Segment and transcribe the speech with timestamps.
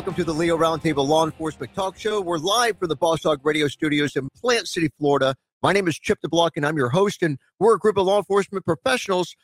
[0.00, 2.22] Welcome to the Leo Roundtable Law Enforcement Talk Show.
[2.22, 5.34] We're live from the Boss Hog Radio Studios in Plant City, Florida.
[5.62, 7.22] My name is Chip DeBlock, and I'm your host.
[7.22, 9.36] And we're a group of law enforcement professionals.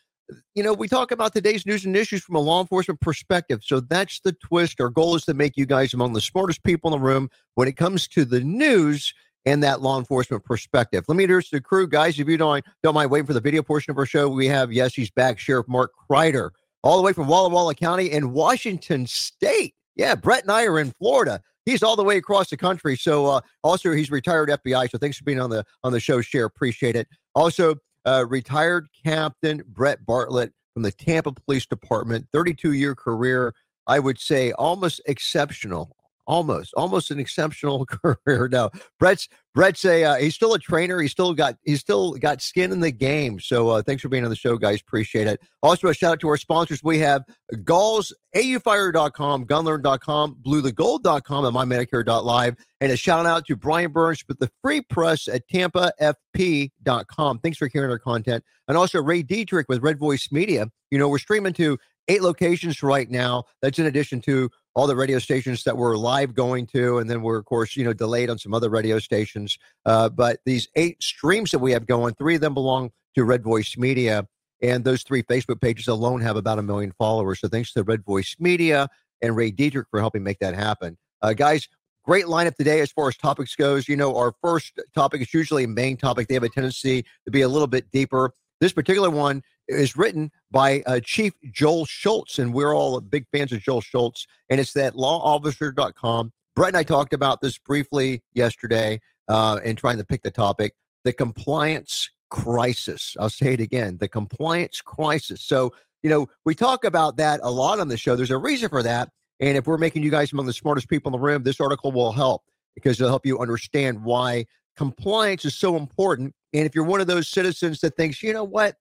[0.55, 3.61] You know, we talk about today's news and issues from a law enforcement perspective.
[3.65, 4.81] So that's the twist.
[4.81, 7.69] Our goal is to make you guys among the smartest people in the room when
[7.69, 9.13] it comes to the news
[9.45, 11.05] and that law enforcement perspective.
[11.07, 12.19] Let me introduce the crew, guys.
[12.19, 14.73] If you don't don't mind waiting for the video portion of our show, we have
[14.73, 19.07] yes, he's back, Sheriff Mark Crider, all the way from Walla Walla County in Washington
[19.07, 19.76] State.
[19.97, 21.41] Yeah, Bret and I are in Florida.
[21.65, 22.97] He's all the way across the country.
[22.97, 24.91] So uh, also he's retired FBI.
[24.91, 26.45] So thanks for being on the on the show, Share.
[26.45, 27.09] Appreciate it.
[27.35, 33.53] Also, uh, retired Captain Bret Bartlett from the Tampa Police Department, 32 year career.
[33.89, 35.96] I would say almost exceptional
[36.27, 37.87] almost almost an exceptional
[38.27, 38.49] career.
[38.51, 41.01] Now bret's bret's a uh, he's still a trainer.
[41.01, 43.41] He's still got he's still got skin in the game.
[43.41, 44.81] So uh, thanks for being on the show guys.
[44.81, 45.41] Appreciate it.
[45.63, 47.25] Also a shout out to our sponsors we have
[47.65, 54.51] galls aufire.com gunlearn.com bluetogold.com and mymedicare.live and a shout out to brian burns with the
[54.63, 58.45] free press at tampafp.com thanks for hearing our content.
[58.69, 60.69] And also ray dietrich with red voice media.
[60.91, 63.45] You know we're streaming to eight locations right now.
[63.63, 67.23] That's in addition to all the radio stations that we're live going to, and then
[67.23, 69.59] we're of course you know delayed on some other radio stations.
[69.87, 73.43] Uh, but these eight streams that we have going, three of them belong to Red
[73.43, 74.29] Voice Media,
[74.63, 77.41] and those three Facebook pages alone have about a million followers.
[77.41, 78.89] So thanks to Red Voice Media
[79.23, 81.67] and Ray Dietrich for helping make that happen, uh, guys.
[82.05, 83.89] Great lineup today as far as topics goes.
[83.89, 86.29] You know, our first topic is usually a main topic.
[86.29, 88.31] They have a tendency to be a little bit deeper.
[88.61, 93.53] This particular one is written by uh, Chief Joel Shults, and we're all big fans
[93.53, 94.27] of Joel Shults.
[94.49, 96.33] And it's that lawofficer.com.
[96.55, 100.75] Bret and I talked about this briefly yesterday uh, and trying to pick the topic
[101.05, 103.17] the compliance crisis.
[103.21, 105.43] I'll say it again the compliance crisis.
[105.43, 108.17] So, you know, we talk about that a lot on the show.
[108.17, 109.11] There's a reason for that.
[109.39, 111.93] And if we're making you guys among the smartest people in the room, this article
[111.93, 112.43] will help
[112.75, 114.47] because it'll help you understand why
[114.77, 116.35] compliance is so important.
[116.53, 118.77] And if you're one of those citizens that thinks, you know what,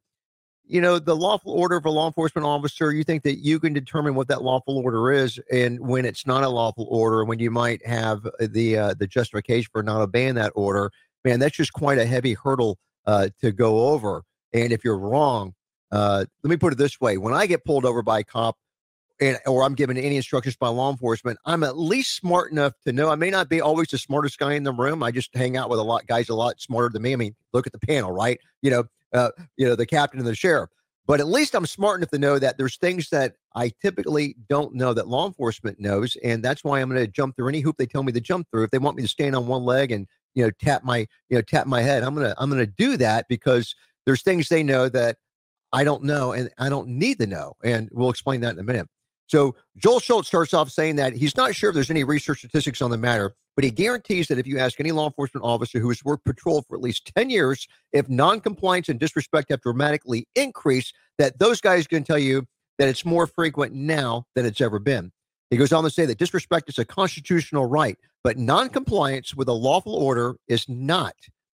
[0.67, 3.73] you know, the lawful order of a law enforcement officer, you think that you can
[3.73, 7.51] determine what that lawful order is, and when it's not a lawful order, when you
[7.51, 10.91] might have the uh, the justification for not obeying that order,
[11.23, 14.23] man, that's just quite a heavy hurdle uh, to go over.
[14.53, 15.53] And if you're wrong,
[15.91, 18.57] uh, let me put it this way: when I get pulled over by a cop,
[19.21, 22.93] and or I'm given any instructions by law enforcement, I'm at least smart enough to
[22.93, 23.09] know.
[23.09, 25.03] I may not be always the smartest guy in the room.
[25.03, 27.13] I just hang out with a lot guys a lot smarter than me.
[27.13, 28.39] I mean, look at the panel, right?
[28.61, 28.83] You know,
[29.13, 30.69] uh, you know, the captain and the sheriff.
[31.07, 34.73] But at least I'm smart enough to know that there's things that I typically don't
[34.73, 37.77] know that law enforcement knows, and that's why I'm going to jump through any hoop
[37.77, 38.63] they tell me to jump through.
[38.63, 40.99] If they want me to stand on one leg and you know tap my
[41.29, 43.75] you know tap my head, I'm gonna I'm gonna do that because
[44.05, 45.17] there's things they know that
[45.71, 48.63] I don't know and I don't need to know, and we'll explain that in a
[48.63, 48.87] minute.
[49.27, 52.81] So Joel Shults starts off saying that he's not sure if there's any research statistics
[52.81, 55.89] on the matter, but he guarantees that if you ask any law enforcement officer who
[55.89, 60.93] has worked patrol for at least 10 years, if noncompliance and disrespect have dramatically increased,
[61.17, 62.45] that those guys can tell you
[62.77, 65.11] that it's more frequent now than it's ever been.
[65.49, 69.53] He goes on to say that disrespect is a constitutional right, but noncompliance with a
[69.53, 71.15] lawful order is not.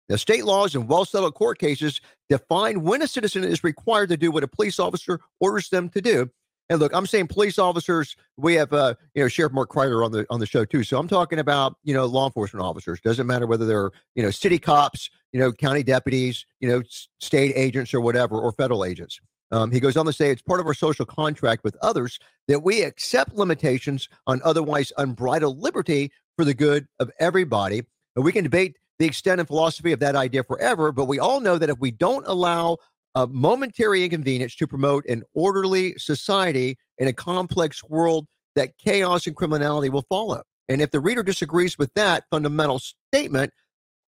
[0.09, 4.16] The state laws and well settled court cases define when a citizen is required to
[4.16, 6.31] do what a police officer orders them to do.
[6.69, 8.16] And look, I'm saying police officers.
[8.37, 10.82] We have, uh, you know, Sheriff Mark Crider on the on the show too.
[10.82, 13.00] So I'm talking about, you know, law enforcement officers.
[13.00, 16.82] Doesn't matter whether they're, you know, city cops, you know, county deputies, you know,
[17.21, 19.21] state agents or whatever, or federal agents.
[19.53, 22.19] Um, he goes on to say it's part of our social contract with others
[22.49, 27.83] that we accept limitations on otherwise unbridled liberty for the good of everybody.
[28.16, 31.41] And we can debate the extent and philosophy of that idea forever, but we all
[31.41, 32.78] know that if we don't allow
[33.16, 39.34] a momentary inconvenience to promote an orderly society in a complex world that chaos and
[39.34, 40.43] criminality will follow.
[40.69, 43.53] And if the reader disagrees with that fundamental statement,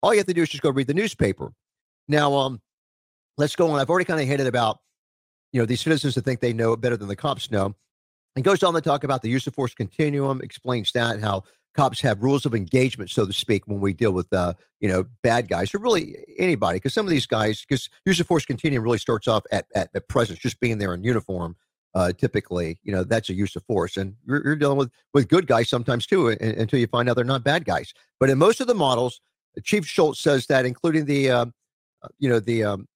[0.04, 1.54] all you have to do is just go read the newspaper.
[2.09, 2.62] Now, um,
[3.38, 3.80] let's go on.
[3.80, 4.80] I've already kind of hinted about,
[5.53, 7.75] you know, these citizens that think they know it better than the cops know.
[8.36, 11.44] And goes on to talk about the use of force continuum, explains that, how
[11.77, 15.06] cops have rules of engagement, so to speak, when we deal with uh, you know
[15.21, 16.77] bad guys or really anybody.
[16.77, 19.89] Because some of these guys, because use of force continuum really starts off at, at,
[19.94, 21.56] at presence, just being there in uniform.
[21.95, 25.29] Uh, typically, you know that's a use of force, and you're, you're dealing with with
[25.29, 27.94] good guys sometimes too, until you find out they're not bad guys.
[28.19, 29.21] But in most of the models,
[29.63, 31.45] Chief Shults says that, including the uh,
[32.03, 32.88] uh you know the um,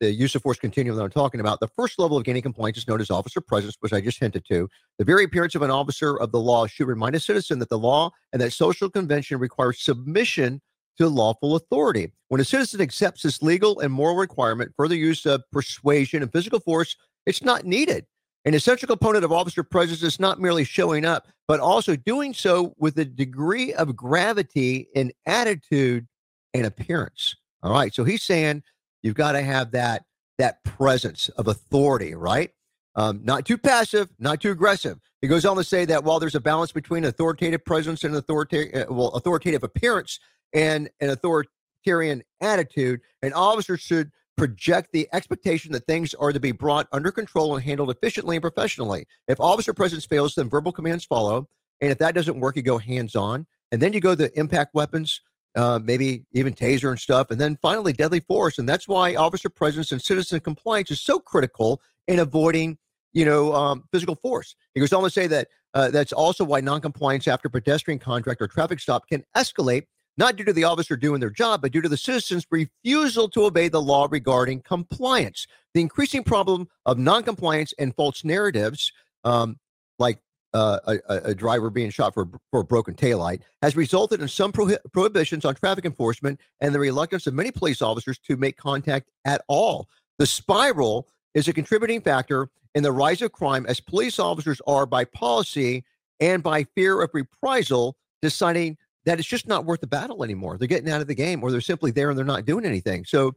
[0.00, 2.78] the use of force continuum that I'm talking about, the first level of gaining compliance
[2.78, 4.68] is known as officer presence, which I just hinted to.
[4.98, 7.78] The very appearance of an officer of the law should remind a citizen that the
[7.78, 10.60] law and that social convention requires submission
[10.98, 12.12] to lawful authority.
[12.28, 16.32] When a citizen accepts this legal and moral requirement for the use of persuasion and
[16.32, 16.96] physical force,
[17.26, 18.06] it's not needed.
[18.44, 22.74] An essential component of officer presence is not merely showing up, but also doing so
[22.78, 26.06] with a degree of gravity in attitude
[26.54, 27.36] and appearance.
[27.62, 27.92] All right.
[27.92, 28.62] So he's saying
[29.02, 30.04] you've got to have that
[30.38, 32.50] that presence of authority, right?
[32.94, 34.98] Um, not too passive, not too aggressive.
[35.20, 38.88] He goes on to say that while there's a balance between authoritative presence and authoritative,
[38.88, 40.20] uh, well, authoritative appearance
[40.52, 46.52] and an authoritarian attitude, an officer should project the expectation that things are to be
[46.52, 49.06] brought under control and handled efficiently and professionally.
[49.26, 51.48] If officer presence fails, then verbal commands follow.
[51.80, 53.46] And if that doesn't work, you go hands on.
[53.70, 55.20] And then you go the impact weapons,
[55.58, 57.32] uh, maybe even taser and stuff.
[57.32, 58.58] And then finally, deadly force.
[58.58, 62.78] And that's why officer presence and citizen compliance is so critical in avoiding,
[63.12, 64.54] you know, um, physical force.
[64.74, 68.46] He goes on to say that uh, that's also why noncompliance after pedestrian contract or
[68.46, 71.88] traffic stop can escalate not due to the officer doing their job, but due to
[71.88, 75.46] the citizens' refusal to obey the law regarding compliance.
[75.74, 78.92] The increasing problem of noncompliance and false narratives,
[79.24, 79.58] um,
[79.98, 80.20] like
[80.54, 84.52] uh, a, a, driver being shot for, for a broken taillight, has resulted in some
[84.52, 89.10] prohi- prohibitions on traffic enforcement and the reluctance of many police officers to make contact
[89.26, 89.88] at all.
[90.18, 94.86] The spiral is a contributing factor in the rise of crime as police officers are,
[94.86, 95.84] by policy
[96.20, 100.58] and by fear of reprisal, deciding that it's just not worth the battle anymore.
[100.58, 103.04] They're getting out of the game, or they're simply there and they're not doing anything.
[103.04, 103.34] So,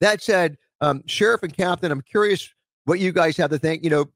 [0.00, 2.48] that said, um, Sheriff and Captain, I'm curious
[2.84, 3.84] what you guys have to think.
[3.84, 4.06] You know,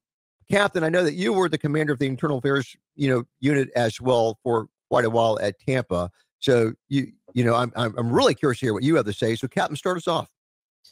[0.50, 3.70] Captain, I know that you were the commander of the Internal Affairs, you know, unit
[3.76, 6.10] as well for quite a while at Tampa.
[6.40, 9.34] So you, you know, I'm I'm, really curious to hear what you have to say.
[9.34, 10.28] So, Captain, start us off.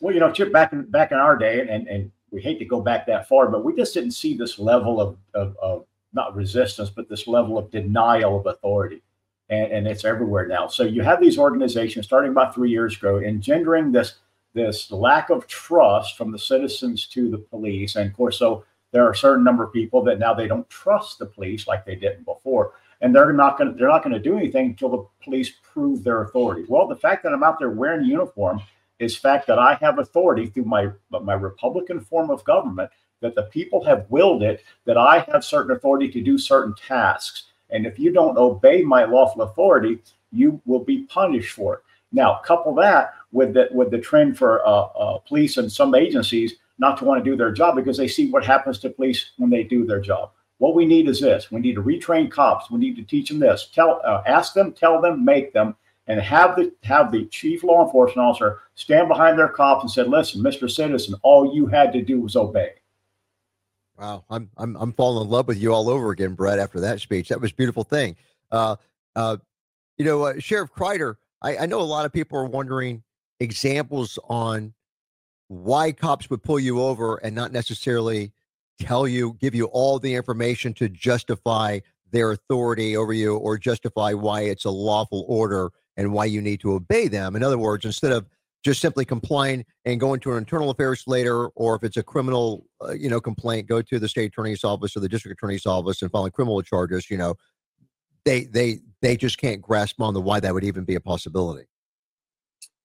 [0.00, 2.64] Well, you know, Chip, back in back in our day, and and we hate to
[2.64, 6.34] go back that far, but we just didn't see this level of of, of not
[6.34, 9.02] resistance, but this level of denial of authority
[9.52, 10.66] and, and it's everywhere now.
[10.66, 14.14] So you have these organizations starting about three years ago, engendering this
[14.54, 19.04] this lack of trust from the citizens to the police, and of course, so there
[19.04, 21.96] are a certain number of people that now they don't trust the police like they
[21.96, 25.06] didn't before, and they're not going to they're not going to do anything until the
[25.24, 26.64] police prove their authority.
[26.68, 28.60] Well, the fact that I'm out there wearing uniform
[28.98, 32.90] is fact that I have authority through my my Republican form of government
[33.20, 37.44] that the people have willed it that I have certain authority to do certain tasks
[37.72, 39.98] and if you don't obey my lawful authority,
[40.30, 41.80] you will be punished for it.
[42.12, 46.54] Now, couple that with the with the trend for uh, uh, police and some agencies
[46.82, 49.48] not to want to do their job because they see what happens to police when
[49.48, 50.32] they do their job.
[50.58, 52.70] What we need is this: we need to retrain cops.
[52.70, 53.70] We need to teach them this.
[53.72, 55.76] Tell, uh, ask them, tell them, make them,
[56.08, 60.08] and have the have the chief law enforcement officer stand behind their cops and said,
[60.08, 60.70] "Listen, Mr.
[60.70, 62.72] Citizen, all you had to do was obey."
[63.98, 66.58] Wow, I'm I'm I'm falling in love with you all over again, Bret.
[66.58, 68.16] After that speech, that was beautiful thing.
[68.50, 68.76] Uh,
[69.14, 69.36] uh,
[69.98, 73.02] you know, uh, Sheriff Crider, I, I know a lot of people are wondering
[73.40, 74.74] examples on
[75.52, 78.32] why cops would pull you over and not necessarily
[78.80, 81.78] tell you, give you all the information to justify
[82.10, 86.60] their authority over you or justify why it's a lawful order and why you need
[86.60, 87.36] to obey them.
[87.36, 88.26] In other words, instead of
[88.64, 92.64] just simply complying and going to an internal affairs later, or if it's a criminal,
[92.82, 96.00] uh, you know, complaint, go to the state attorney's office or the district attorney's office
[96.00, 97.10] and file criminal charges.
[97.10, 97.34] You know,
[98.24, 101.66] they they they just can't grasp on the why that would even be a possibility.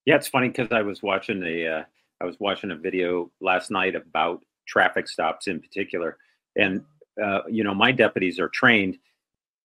[0.05, 1.83] Yeah, it's funny because I was watching a uh,
[2.19, 6.17] I was watching a video last night about traffic stops in particular,
[6.55, 6.83] and
[7.23, 8.97] uh, you know, my deputies are trained.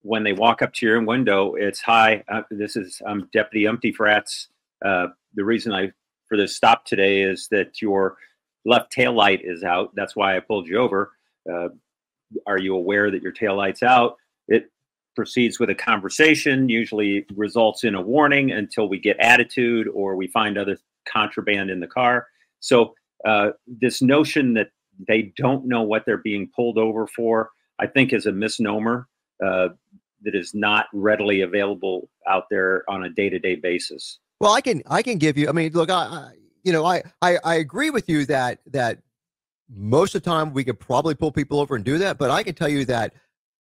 [0.03, 2.25] When they walk up to your window, it's hi.
[2.29, 4.49] Uh, this is I'm Deputy Umpty Frats.
[4.85, 5.93] Uh, the reason I
[6.29, 8.17] for this stop today is that your
[8.65, 9.95] left tail light is out.
[9.95, 11.13] That's why I pulled you over.
[11.51, 11.69] Uh,
[12.47, 14.17] are you aware that your tail light's out?
[14.49, 14.71] It
[15.15, 20.27] proceeds with a conversation, usually results in a warning until we get attitude or we
[20.27, 22.29] find other contraband in the car.
[22.63, 22.95] So,
[23.27, 24.69] uh, this notion that
[25.07, 29.07] they don't know what they're being pulled over for, I think, is a misnomer
[29.45, 29.69] uh,
[30.23, 34.19] that is not readily available out there on a day to day basis.
[34.41, 35.49] Well, I can I can give you.
[35.49, 36.33] I mean, look, I, I
[36.65, 38.99] you know I, I I agree with you that that
[39.69, 42.43] most of the time we could probably pull people over and do that, but I
[42.43, 43.15] can tell you that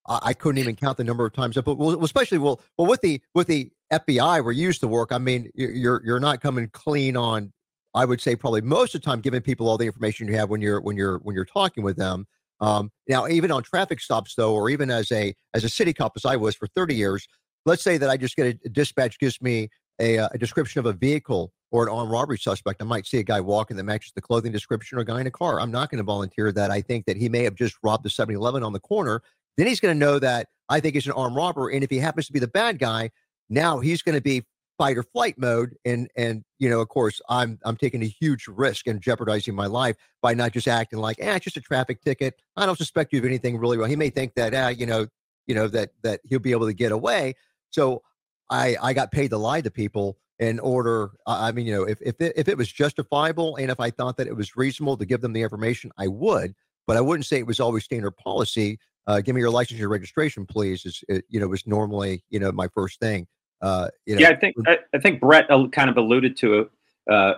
[0.06, 1.56] I, couldn't even count the number of times.
[1.56, 5.18] But especially well, well with the with the FBI where you used to work, I
[5.18, 7.52] mean, you're you're not coming clean on.
[7.94, 10.48] I would say probably most of the time giving people all the information you have
[10.48, 12.26] when you're when you're when you're talking with them.
[12.60, 16.12] Um, now, even on traffic stops though, or even as a as a city cop
[16.16, 17.26] as I was for 30 years,
[17.66, 19.68] let's say that I just get a, a dispatch gives me
[20.00, 23.18] a, uh, a description of a vehicle or an armed robbery suspect, I might see
[23.18, 25.58] a guy walking that matches the clothing description or a guy in a car.
[25.58, 26.70] I'm not going to volunteer that.
[26.70, 29.22] I think that he may have just robbed the 7 Eleven on the corner.
[29.56, 31.70] Then he's going to know that I think he's an armed robber.
[31.70, 33.10] And if he happens to be the bad guy,
[33.48, 34.44] now he's going to be
[34.82, 38.48] fight or flight mode and and you know of course i'm i'm taking a huge
[38.48, 42.02] risk and jeopardizing my life by not just acting like eh, it's just a traffic
[42.02, 42.34] ticket.
[42.56, 43.88] I don't suspect you of anything really wrong.
[43.88, 45.06] He may think that ah, you know
[45.46, 47.34] you know that that he'll be able to get away.
[47.70, 48.02] So
[48.50, 51.98] i i got paid to lie to people in order i mean you know if
[52.02, 55.06] if it, if it was justifiable and if i thought that it was reasonable to
[55.06, 56.52] give them the information i would
[56.88, 59.88] but i wouldn't say it was always standard policy uh, give me your license your
[59.88, 63.26] registration please is it, you know was normally you know my first thing
[63.62, 66.70] uh, you know, yeah, I think I, I, think Bret kind of alluded to it.
[67.08, 67.34] Uh,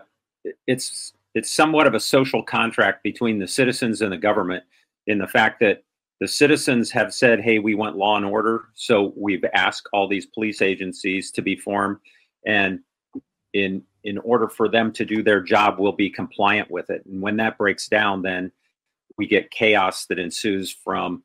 [0.67, 4.65] it's it's somewhat of a social contract between the citizens and the government
[5.07, 5.85] in the fact that
[6.21, 10.25] the citizens have said, "Hey, we want law and order," so we've asked all these
[10.25, 11.99] police agencies to be formed,
[12.47, 12.81] and
[13.53, 17.05] in in order for them to do their job, we'll be compliant with it.
[17.05, 18.51] And when that breaks down, then
[19.19, 21.23] we get chaos that ensues from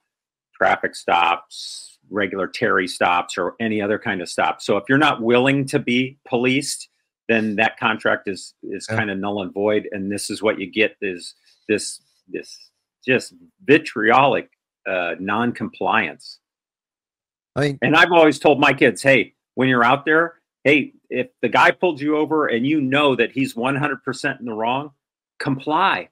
[0.54, 4.62] traffic stops, regular Terry stops or any other kind of stop.
[4.62, 6.90] So if you're not willing to be policed,
[7.28, 8.98] then that contract is is yeah.
[8.98, 9.88] kind of null and void.
[9.92, 11.36] And this is what you get is
[11.68, 12.58] this this
[13.06, 14.50] just vitriolic
[14.88, 16.40] uh, non-compliance.
[17.56, 21.28] I mean, and I've always told my kids, hey, when you're out there, hey, if
[21.42, 24.92] the guy pulled you over and you know that he's 100% in the wrong,
[25.40, 26.10] comply.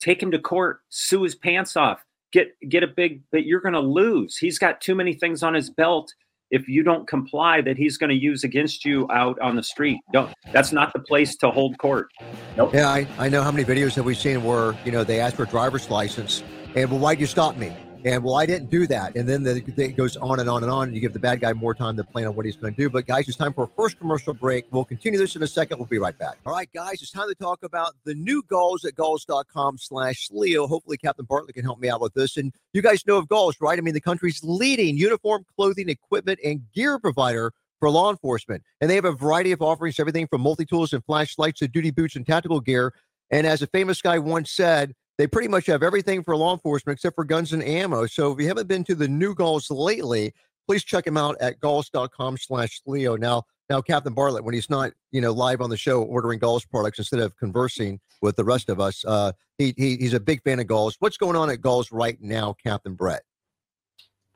[0.00, 3.74] Take him to court, sue his pants off get get a big but you're going
[3.74, 4.36] to lose.
[4.36, 6.12] He's got too many things on his belt.
[6.50, 10.00] If you don't comply that he's going to use against you out on the street.
[10.12, 12.08] Don't that's not the place to hold court.
[12.56, 12.74] Nope.
[12.74, 15.36] yeah I, I know how many videos have we seen where you know they ask
[15.36, 16.42] for a driver's license
[16.74, 17.72] and well why'd you stop me
[18.04, 19.16] and well, I didn't do that.
[19.16, 20.88] And then the, it goes on and on and on.
[20.88, 22.80] And you give the bad guy more time to plan on what he's going to
[22.80, 22.88] do.
[22.88, 24.66] But guys, it's time for a first commercial break.
[24.70, 25.78] We'll continue this in a second.
[25.78, 26.36] We'll be right back.
[26.46, 30.66] All right, guys, it's time to talk about the new Galls at galls.com slash Leo.
[30.66, 32.36] Hopefully, Captain Bartlett can help me out with this.
[32.36, 33.78] And you guys know of Galls, right?
[33.78, 38.62] I mean, the country's leading uniform, clothing, equipment, and gear provider for law enforcement.
[38.80, 41.90] And they have a variety of offerings, everything from multi tools and flashlights to duty
[41.90, 42.94] boots and tactical gear.
[43.30, 46.96] And as a famous guy once said, they pretty much have everything for law enforcement
[46.96, 48.06] except for guns and ammo.
[48.06, 50.32] So if you haven't been to the new Galls lately,
[50.66, 53.16] please check him out at galls.com slash Leo.
[53.16, 56.64] Now, now Captain Bartlett, when he's not, you know, live on the show ordering Galls
[56.64, 60.42] products instead of conversing with the rest of us, uh, he, he he's a big
[60.42, 60.96] fan of Galls.
[61.00, 63.22] What's going on at Galls right now, Captain Bret?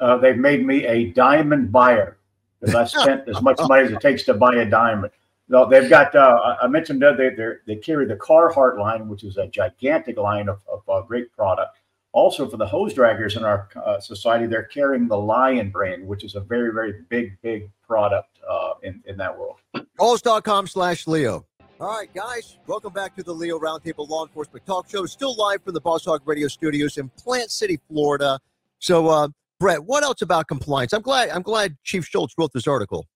[0.00, 2.18] Uh, they've made me a diamond buyer
[2.60, 5.12] because I spent as much money as it takes to buy a diamond.
[5.52, 6.14] They've got.
[6.14, 7.30] Uh, I mentioned that they
[7.66, 11.76] they carry the Carhartt line, which is a gigantic line of, of uh, great product.
[12.12, 16.24] Also, for the hose draggers in our uh, society, they're carrying the Lion brand, which
[16.24, 19.56] is a very very big big product uh, in in that world.
[19.98, 21.44] Galls.com slash Leo.
[21.78, 25.04] All right, guys, welcome back to the Leo Roundtable Law Enforcement Talk Show.
[25.04, 28.38] Still live from the Boss Hog Radio Studios in Plant City, Florida.
[28.78, 29.28] So, uh,
[29.58, 30.92] Bret, what else about compliance?
[30.94, 33.06] I'm glad I'm glad Chief Shults wrote this article.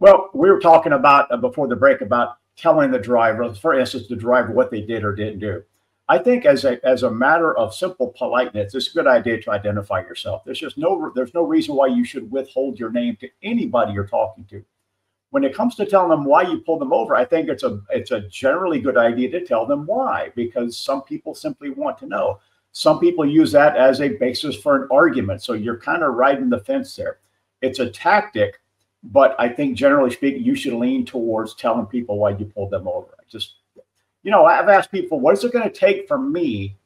[0.00, 4.06] Well, we were talking about uh, before the break about telling the driver, for instance,
[4.08, 5.62] the driver what they did or didn't do.
[6.08, 9.50] I think as a as a matter of simple politeness, it's a good idea to
[9.50, 10.42] identify yourself.
[10.44, 14.06] There's just no there's no reason why you should withhold your name to anybody you're
[14.06, 14.64] talking to.
[15.30, 17.80] When it comes to telling them why you pulled them over, I think it's a
[17.90, 22.06] it's a generally good idea to tell them why because some people simply want to
[22.06, 22.40] know.
[22.72, 25.42] Some people use that as a basis for an argument.
[25.42, 27.18] So you're kind of riding the fence there.
[27.60, 28.60] It's a tactic
[29.02, 32.88] but I think generally speaking, you should lean towards telling people why you pulled them
[32.88, 33.08] over.
[33.18, 33.56] I just,
[34.22, 36.76] you know, I've asked people, what is it going to take for me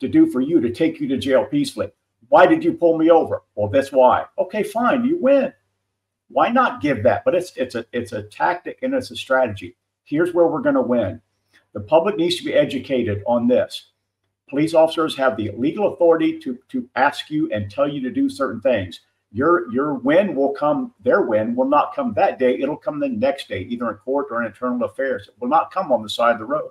[0.00, 1.90] to do for you to take you to jail peacefully?
[2.28, 3.42] Why did you pull me over?
[3.54, 4.24] Well, that's why.
[4.38, 5.52] Okay, fine, you win.
[6.28, 7.24] Why not give that?
[7.24, 9.76] But it's it's a it's a tactic and it's a strategy.
[10.04, 11.20] Here's where we're going to win.
[11.74, 13.90] The public needs to be educated on this.
[14.48, 18.28] Police officers have the legal authority to to ask you and tell you to do
[18.30, 19.00] certain things
[19.34, 22.56] your your win will come their win will not come that day.
[22.60, 25.26] It'll come the next day either in court or in internal affairs.
[25.26, 26.70] It will not come on the side of the road.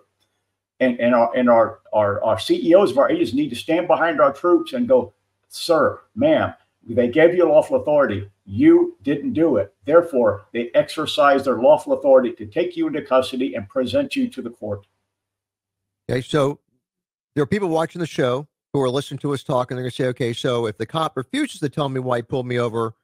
[0.79, 4.21] And and our and our our, our ceos of our agents need to stand behind
[4.21, 5.13] our troops and go
[5.49, 6.53] sir ma'am
[6.87, 8.29] they gave you lawful authority.
[8.45, 9.73] You didn't do it.
[9.85, 14.41] Therefore they exercise their lawful authority to take you into custody and present you to
[14.41, 14.87] the court.
[16.09, 16.59] Okay so
[17.35, 19.91] there are people watching the show who are listening to us talk and they're going
[19.91, 22.59] to say, okay, so if the cop refuses to tell me why he pulled me
[22.59, 22.95] over,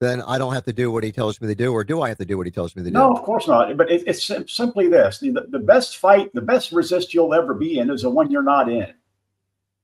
[0.00, 2.08] then I don't have to do what he tells me to do, or do I
[2.08, 2.94] have to do what he tells me to do?
[2.94, 3.76] No, of course not.
[3.76, 7.78] But it, it's simply this: the, the best fight, the best resist you'll ever be
[7.78, 8.92] in is the one you're not in.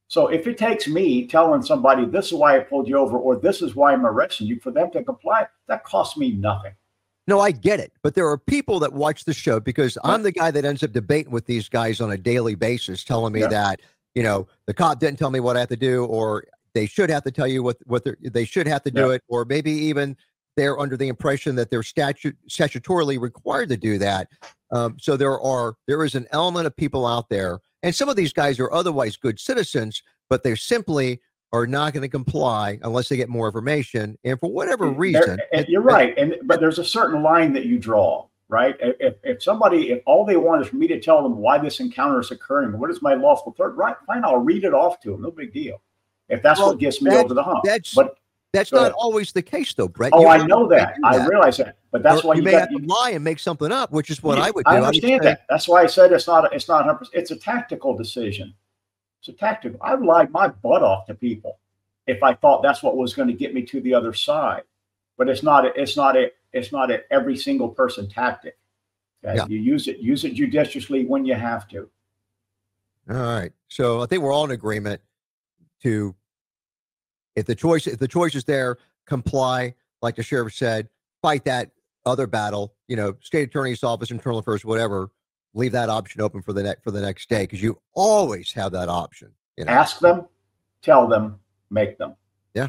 [0.06, 3.36] So if it takes me telling somebody this is why I pulled you over, or
[3.36, 6.74] this is why I'm arresting you, for them to comply, that costs me nothing.
[7.26, 7.92] No, I get it.
[8.02, 10.92] But there are people that watch the show because I'm the guy that ends up
[10.92, 13.48] debating with these guys on a daily basis, telling me yeah.
[13.48, 13.80] that
[14.14, 16.44] you know, the cop didn't tell me what I have to do, or
[16.74, 19.14] they should have to tell you what what they should have to do yeah.
[19.14, 20.16] it, or maybe even
[20.56, 24.28] they're under the impression that they're statute statutorily required to do that.
[24.70, 28.16] Um, so there are there is an element of people out there, and some of
[28.16, 31.20] these guys are otherwise good citizens, but they simply
[31.52, 34.18] are not going to comply unless they get more information.
[34.24, 36.16] And for whatever reason, and you're right.
[36.18, 38.76] And but there's a certain line that you draw, right?
[38.80, 41.80] If, if somebody, if all they want is for me to tell them why this
[41.80, 43.96] encounter is occurring, what is my lawful third right?
[44.06, 45.22] Fine, I'll read it off to them.
[45.22, 45.80] No big deal.
[46.28, 47.60] If that's well, what gets me over the hump.
[47.64, 48.16] That's but
[48.54, 50.12] that's not always the case, though, Bret.
[50.14, 50.94] Oh, you I know that.
[51.02, 51.22] that.
[51.22, 53.24] I realize that, but that's or why you, you may got, have to lie and
[53.24, 54.70] make something up, which is what I would do.
[54.70, 55.40] I understand I that.
[55.50, 56.52] That's why I said it's not.
[56.54, 57.04] It's not.
[57.12, 58.54] It's a tactical decision.
[59.18, 59.78] It's a tactical.
[59.82, 61.58] I've lied my butt off to people
[62.06, 64.62] if I thought that's what was going to get me to the other side.
[65.18, 65.76] But it's not.
[65.76, 66.30] It's not a.
[66.54, 68.56] It's not a every single person tactic.
[69.24, 69.36] Okay?
[69.36, 69.46] Yeah.
[69.48, 69.98] You use it.
[69.98, 71.88] Use it judiciously when you have to.
[73.10, 73.52] All right.
[73.68, 75.02] So I think we're all in agreement
[75.82, 76.14] to
[77.36, 79.74] if the choice if the choice is there, comply.
[80.00, 80.88] Like the sheriff said,
[81.22, 81.70] fight that
[82.06, 82.74] other battle.
[82.88, 85.10] You know, state attorney's office, internal affairs, whatever.
[85.54, 88.72] Leave that option open for the next for the next day because you always have
[88.72, 89.30] that option.
[89.56, 89.72] You know?
[89.72, 90.26] Ask them,
[90.82, 91.38] tell them,
[91.70, 92.14] make them.
[92.54, 92.68] Yeah.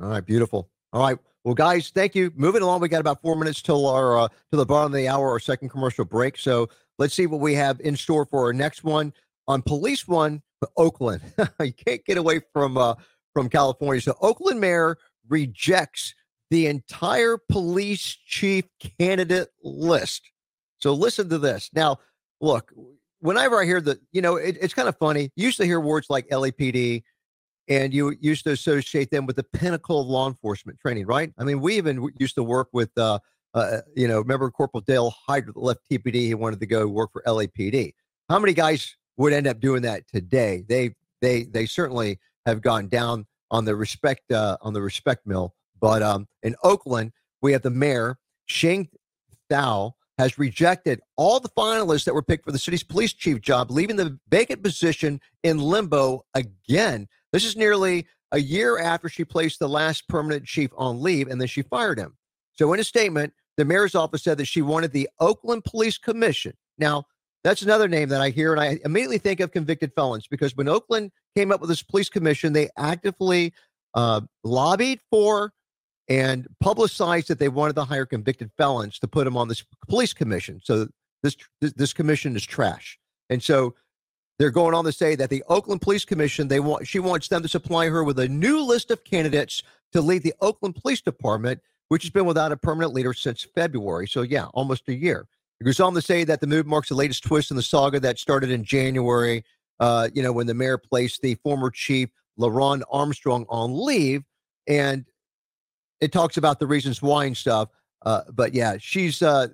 [0.00, 0.24] All right.
[0.24, 0.68] Beautiful.
[0.92, 1.18] All right.
[1.48, 2.30] Well, guys, thank you.
[2.36, 5.08] Moving along, we got about four minutes till our uh, to the bottom of the
[5.08, 6.36] hour, our second commercial break.
[6.36, 9.14] So let's see what we have in store for our next one
[9.46, 10.42] on Police One,
[10.76, 11.22] Oakland.
[11.60, 12.96] you can't get away from uh,
[13.32, 14.02] from California.
[14.02, 16.14] So Oakland mayor rejects
[16.50, 18.66] the entire police chief
[19.00, 20.30] candidate list.
[20.80, 21.70] So listen to this.
[21.72, 21.96] Now,
[22.42, 22.74] look,
[23.20, 25.30] whenever I hear the, you know, it, it's kind of funny.
[25.34, 27.04] You used to hear words like LAPD
[27.68, 31.32] and you used to associate them with the pinnacle of law enforcement training, right?
[31.38, 33.18] I mean, we even used to work with, uh,
[33.54, 36.14] uh, you know, remember Corporal Dale that left TPD.
[36.14, 37.92] He wanted to go work for LAPD.
[38.28, 40.64] How many guys would end up doing that today?
[40.68, 45.54] They, they, they certainly have gone down on the respect, uh, on the respect mill.
[45.80, 48.88] But um, in Oakland, we have the mayor Sheng
[49.50, 53.70] Thao has rejected all the finalists that were picked for the city's police chief job,
[53.70, 57.06] leaving the vacant position in limbo again.
[57.32, 61.40] This is nearly a year after she placed the last permanent chief on leave and
[61.40, 62.16] then she fired him.
[62.54, 66.54] So, in a statement, the mayor's office said that she wanted the Oakland Police Commission.
[66.78, 67.04] Now,
[67.44, 70.68] that's another name that I hear, and I immediately think of convicted felons because when
[70.68, 73.52] Oakland came up with this police commission, they actively
[73.94, 75.52] uh, lobbied for
[76.08, 80.12] and publicized that they wanted to hire convicted felons to put them on this police
[80.12, 80.60] commission.
[80.64, 80.88] So
[81.22, 83.74] this this commission is trash, and so
[84.38, 87.42] they're going on to say that the Oakland Police Commission they want she wants them
[87.42, 91.60] to supply her with a new list of candidates to lead the Oakland Police Department,
[91.88, 94.06] which has been without a permanent leader since February.
[94.06, 95.26] So yeah, almost a year.
[95.60, 97.98] It goes on to say that the move marks the latest twist in the saga
[98.00, 99.44] that started in January.
[99.80, 104.22] Uh, you know, when the mayor placed the former chief LeRonne Armstrong on leave,
[104.68, 105.04] and
[106.00, 107.70] it talks about the reasons why and stuff.
[108.02, 109.48] Uh, but yeah, she's uh,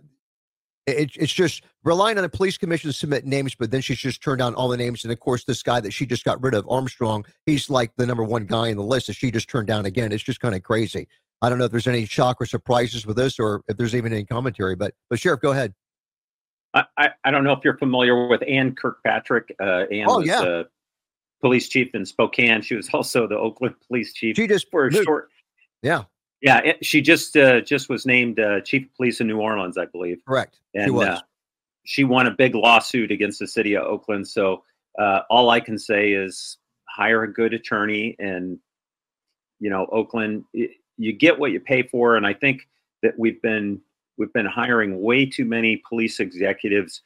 [0.86, 4.22] it, it's just relying on the police commission to submit names, but then she's just
[4.22, 5.04] turned down all the names.
[5.04, 8.06] And of course, this guy that she just got rid of, Armstrong, he's like the
[8.06, 10.12] number one guy in the list that she just turned down again.
[10.12, 11.08] It's just kind of crazy.
[11.42, 14.12] I don't know if there's any shock or surprises with this, or if there's even
[14.12, 14.76] any commentary.
[14.76, 15.74] But but sheriff, go ahead.
[16.74, 19.54] I, I don't know if you're familiar with Anne Kirkpatrick.
[19.60, 20.40] Uh, Anne oh, was yeah.
[20.40, 20.68] the
[21.40, 22.62] police chief in Spokane.
[22.62, 24.36] She was also the Oakland police chief.
[24.36, 25.28] She just for a short.
[25.82, 26.04] Yeah.
[26.44, 29.78] Yeah, it, she just uh, just was named uh, chief of police in New Orleans,
[29.78, 30.20] I believe.
[30.28, 30.60] Correct.
[30.74, 31.18] And she, uh,
[31.84, 34.28] she won a big lawsuit against the city of Oakland.
[34.28, 34.62] So
[34.98, 38.58] uh, all I can say is hire a good attorney, and
[39.58, 42.16] you know, Oakland, you get what you pay for.
[42.16, 42.68] And I think
[43.02, 43.80] that we've been
[44.18, 47.00] we've been hiring way too many police executives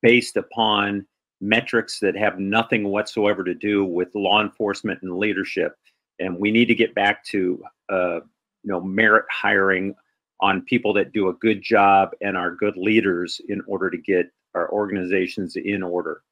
[0.00, 1.06] based upon
[1.42, 5.76] metrics that have nothing whatsoever to do with law enforcement and leadership.
[6.18, 8.20] And we need to get back to uh,
[8.68, 9.94] know merit hiring
[10.40, 14.30] on people that do a good job and are good leaders in order to get
[14.54, 16.22] our organizations in order.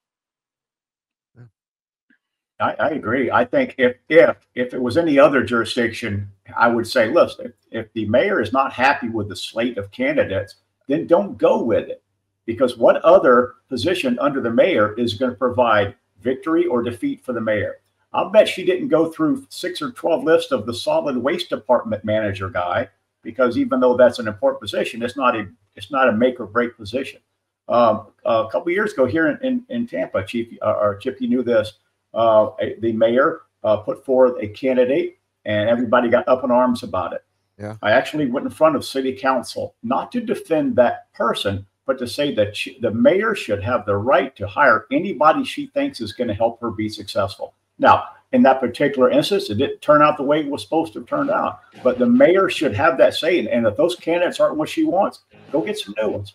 [2.58, 3.30] I, I, agree.
[3.30, 7.52] I think if if if it was any other jurisdiction, I would say, listen, if,
[7.70, 10.56] if the mayor is not happy with the slate of candidates,
[10.88, 12.02] then don't go with it.
[12.46, 17.34] Because what other position under the mayor is going to provide victory or defeat for
[17.34, 17.80] the mayor?
[18.12, 22.04] I'll bet she didn't go through six or 12 lists of the solid waste department
[22.04, 22.88] manager guy,
[23.22, 26.46] because even though that's an important position, it's not a it's not a make or
[26.46, 27.20] break position.
[27.68, 31.28] Um, a couple years ago here in, in, in Tampa, Chief uh, or Chip, you
[31.28, 31.74] knew this.
[32.14, 37.12] Uh, the mayor uh, put forth a candidate, and everybody got up in arms about
[37.12, 37.24] it.
[37.58, 37.76] Yeah.
[37.82, 42.06] I actually went in front of city council not to defend that person, but to
[42.06, 46.12] say that she, the mayor should have the right to hire anybody she thinks is
[46.12, 47.54] going to help her be successful.
[47.78, 51.00] Now, in that particular instance, it didn't turn out the way it was supposed to
[51.00, 51.60] have turned out.
[51.82, 53.46] But the mayor should have that say.
[53.46, 55.20] And if those candidates aren't what she wants,
[55.52, 56.34] go get some new ones.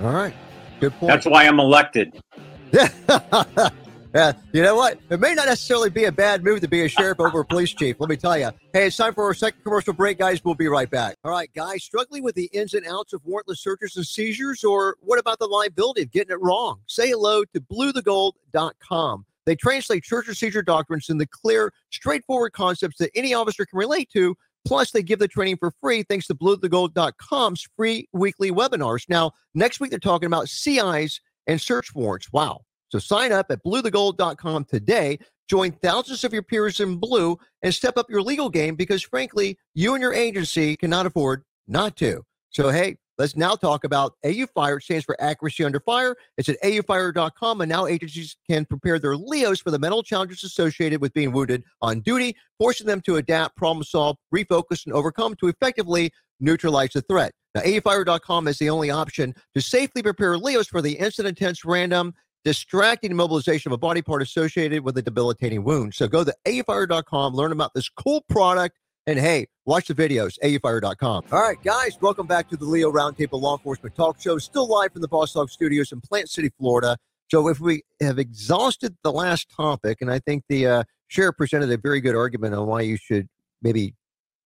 [0.00, 0.34] All right.
[0.80, 1.12] Good point.
[1.12, 2.20] That's why I'm elected.
[2.72, 4.98] yeah, you know what?
[5.10, 7.72] It may not necessarily be a bad move to be a sheriff over a police
[7.72, 7.96] chief.
[7.98, 8.50] Let me tell you.
[8.72, 10.42] Hey, it's time for our second commercial break, guys.
[10.44, 11.16] We'll be right back.
[11.24, 14.96] All right, guys, struggling with the ins and outs of warrantless searches and seizures, or
[15.00, 16.80] what about the liability of getting it wrong?
[16.86, 19.26] Say hello to bluetogold.com.
[19.50, 24.36] They translate and seizure doctrines into clear, straightforward concepts that any officer can relate to.
[24.64, 29.06] Plus, they give the training for free thanks to bluetogold.com's free weekly webinars.
[29.08, 32.32] Now, next week, they're talking about CIs and search warrants.
[32.32, 32.60] Wow.
[32.90, 35.18] So sign up at bluetogold.com today.
[35.48, 39.58] Join thousands of your peers in blue and step up your legal game because, frankly,
[39.74, 42.22] you and your agency cannot afford not to.
[42.50, 44.78] So, hey, let's now talk about AU Fire.
[44.78, 46.16] It stands for Accuracy Under Fire.
[46.38, 51.02] It's at aufire.com, and now agencies can prepare their LEOs for the mental challenges associated
[51.02, 55.48] with being wounded on duty, forcing them to adapt, problem solve, refocus, and overcome to
[55.48, 57.32] effectively neutralize the threat.
[57.54, 62.14] Now, aufire.com is the only option to safely prepare LEOs for the instant, intense, random,
[62.42, 65.94] distracting immobilization of a body part associated with a debilitating wound.
[65.94, 71.24] So go to aufire.com, learn about this cool product, and hey, watch the videos, aufire.com.
[71.32, 74.92] All right, guys, welcome back to the Leo Roundtable Law Enforcement Talk Show, still live
[74.92, 76.96] from the Boss Hog Studios in Plant City, Florida.
[77.30, 81.70] So if we have exhausted the last topic, and I think the uh, sheriff presented
[81.70, 83.28] a very good argument on why you should
[83.62, 83.94] maybe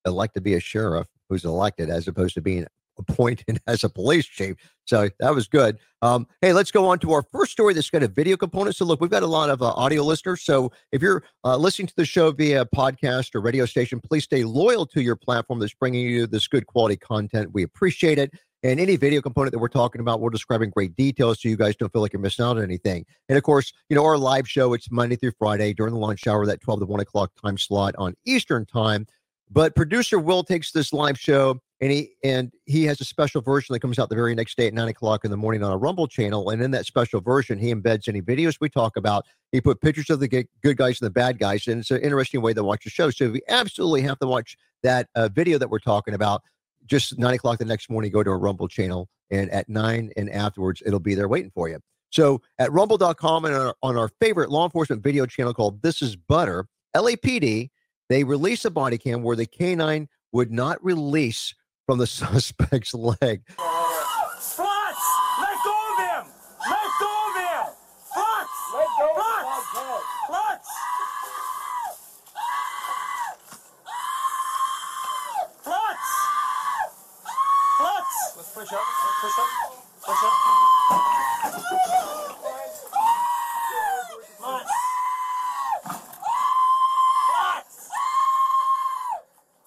[0.07, 2.67] elect to be a sheriff who's elected as opposed to being
[2.99, 4.57] appointed as a police chief.
[4.87, 5.79] So that was good.
[6.03, 8.77] Um, hey, let's go on to our first story that's got a video component.
[8.77, 10.43] So, look, we've got a lot of uh, audio listeners.
[10.43, 14.45] So, if you're uh, listening to the show via podcast or radio station, please stay
[14.45, 17.55] loyal to your platform that's bringing you this good quality content.
[17.55, 18.33] We appreciate it.
[18.65, 21.77] And any video component that we're talking about, we're describing great details so you guys
[21.77, 23.05] don't feel like you're missing out on anything.
[23.29, 26.27] And of course, you know, our live show, it's Monday through Friday during the lunch
[26.27, 29.07] hour, that 12 to 1 o'clock time slot on Eastern time.
[29.51, 33.73] But producer Will takes this live show and he and he has a special version
[33.73, 35.77] that comes out the very next day at nine o'clock in the morning on a
[35.77, 36.51] Rumble channel.
[36.51, 39.25] And in that special version, he embeds any videos we talk about.
[39.53, 42.43] He put pictures of the good guys and the bad guys, and it's an interesting
[42.43, 43.11] way to watch the show.
[43.11, 46.43] So if you absolutely have to watch that uh, video that we're talking about,
[46.87, 50.31] just nine o'clock the next morning, go to a Rumble channel, and at nine and
[50.31, 51.81] afterwards, it'll be there waiting for you.
[52.11, 56.01] So at rumble.com and on our, on our favorite law enforcement video channel called This
[56.01, 57.71] Is Butter, LAPD,
[58.09, 61.55] they release a body cam where the canine would not release
[61.87, 63.43] from the suspect's leg.
[63.57, 64.99] Flux!
[65.41, 66.25] Let go of him!
[66.71, 67.67] Let go of him!
[68.13, 68.49] Flux!
[68.75, 69.45] Let go Flux!
[70.27, 70.69] Flux!
[75.63, 76.01] Flux!
[77.79, 78.09] Flux!
[78.37, 78.87] Let's push up.
[79.05, 79.49] Let's push up.
[80.05, 80.35] Push up.
[84.39, 84.71] Flux!
[87.31, 87.69] Flux!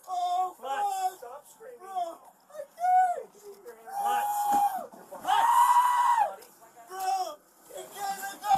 [0.09, 0.83] Oh, Flux!
[1.17, 1.79] Stop screaming.
[1.79, 2.17] Bro!
[2.47, 3.25] I can't.
[3.97, 4.27] Flux!
[5.09, 5.49] Flux!
[6.87, 7.07] Bro,
[7.75, 8.53] you gotta go.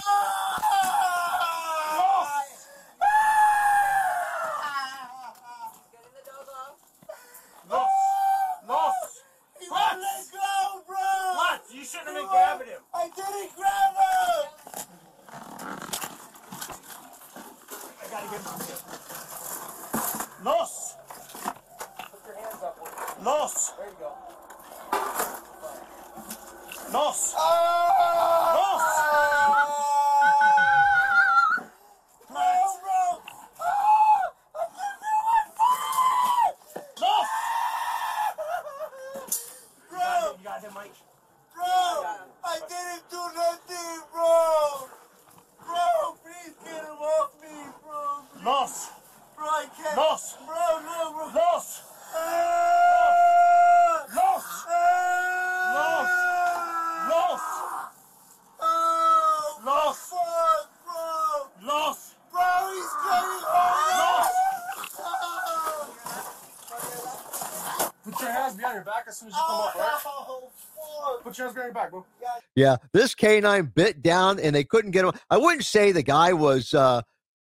[7.69, 7.87] Los!
[8.67, 8.93] Los!
[9.59, 9.81] He Flux!
[9.81, 11.05] won't let go, bro.
[11.35, 11.73] Flux!
[11.73, 12.81] You shouldn't have been grabbing him.
[12.93, 14.45] I didn't grab him.
[18.01, 18.81] I gotta get him here.
[20.43, 20.95] Los!
[22.11, 22.61] Put your hands
[23.23, 23.71] Los!
[23.71, 24.11] There you go.
[26.93, 27.33] Los!
[27.37, 27.39] Oh!
[27.39, 28.79] Ah!
[32.29, 32.49] Bro,
[32.81, 33.03] bro.
[33.59, 34.31] Ah!
[34.55, 35.15] I can't do
[36.47, 36.55] it.
[37.01, 37.27] Los!
[39.89, 40.95] Bro, You got him, Mike?
[41.55, 41.65] bro,
[42.43, 44.87] I didn't do nothing, bro.
[45.65, 48.05] Bro, please get him off me, bro.
[48.43, 48.73] Los!
[49.35, 49.97] Bro, I can't.
[49.97, 50.35] Los!
[50.45, 51.25] Bro, no, bro.
[51.35, 51.81] Los!
[52.15, 54.05] Ah!
[54.15, 54.45] Los!
[54.67, 54.75] Ah!
[57.09, 57.41] Los!
[58.61, 59.97] Oh, Los!
[60.09, 61.67] fuck, bro.
[61.67, 61.99] Los!
[62.31, 64.29] Bro, he's getting home.
[68.05, 70.01] Put your hands behind your back as soon as you come up, right?
[70.05, 71.23] Oh, fuck.
[71.23, 72.05] Put your hands behind your back, bro.
[72.59, 75.13] Yeah, this canine bit down and they couldn't get him.
[75.29, 77.03] I wouldn't say the guy was uh,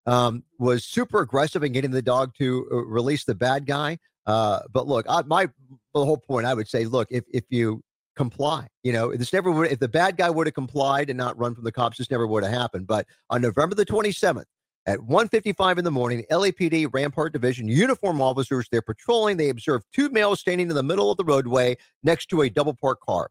[0.07, 3.99] um, was super aggressive in getting the dog to uh, release the bad guy.
[4.25, 5.51] Uh, but look, I, my
[5.93, 7.83] the whole point, I would say, look, if if you
[8.17, 9.71] comply, you know, this never would.
[9.71, 12.27] If the bad guy would have complied and not run from the cops, this never
[12.27, 12.87] would have happened.
[12.87, 14.47] But on November the twenty seventh.
[14.85, 19.37] At 1:55 in the morning, LAPD Rampart Division uniform officers they're patrolling.
[19.37, 22.75] They observed two males standing in the middle of the roadway next to a double
[22.75, 23.29] parked car.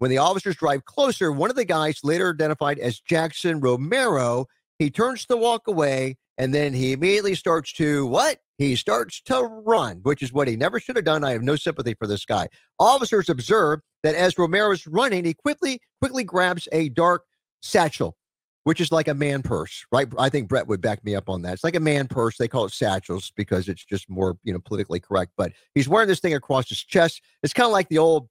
[0.00, 4.46] When the officers drive closer, one of the guys, later identified as Jackson Romero,
[4.78, 8.38] he turns to walk away, and then he immediately starts to what?
[8.56, 11.22] He starts to run, which is what he never should have done.
[11.22, 12.48] I have no sympathy for this guy.
[12.78, 17.24] Officers observe that as Romero's running, he quickly quickly grabs a dark
[17.60, 18.16] satchel,
[18.64, 20.08] which is like a man purse, right?
[20.18, 21.52] I think Bret would back me up on that.
[21.52, 22.38] It's like a man purse.
[22.38, 25.32] They call it satchels because it's just more, you know, politically correct.
[25.36, 27.20] But he's wearing this thing across his chest.
[27.42, 28.30] It's kind of like the old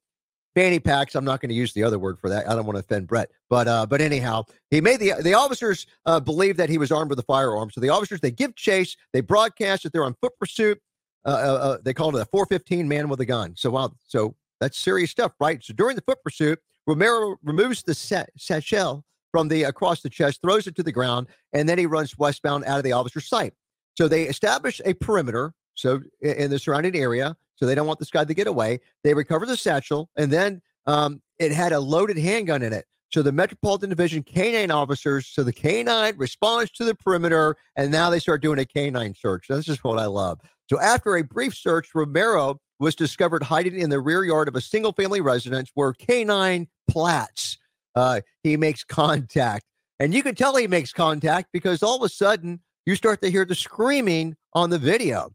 [0.59, 1.15] fanny packs.
[1.15, 2.49] I'm not going to use the other word for that.
[2.49, 3.31] I don't want to offend Bret.
[3.49, 7.09] But uh, but anyhow, he made the the officers uh, believe that he was armed
[7.09, 7.71] with a firearm.
[7.71, 8.97] So the officers they give chase.
[9.13, 10.81] They broadcast that they're on foot pursuit.
[11.25, 13.53] Uh, uh, uh they called it a 415 man with a gun.
[13.55, 15.63] So wow, so that's serious stuff, right?
[15.63, 20.67] So during the foot pursuit, Romero removes the satchel from the across the chest, throws
[20.67, 23.53] it to the ground, and then he runs westbound out of the officer's sight.
[23.95, 25.53] So they establish a perimeter.
[25.79, 28.79] So in the surrounding area, so they don't want this guy to get away.
[29.03, 32.85] They recover the satchel, and then um, it had a loaded handgun in it.
[33.11, 38.09] So the Metropolitan Division canine officers, so the canine responds to the perimeter, and now
[38.09, 39.47] they start doing a canine search.
[39.49, 40.39] This is what I love.
[40.69, 44.61] So after a brief search, Romero was discovered hiding in the rear yard of a
[44.61, 47.57] single family residence where canine Platts.
[47.95, 49.65] Uh, he makes contact.
[49.99, 53.29] And you can tell he makes contact because all of a sudden you start to
[53.29, 55.31] hear the screaming on the video.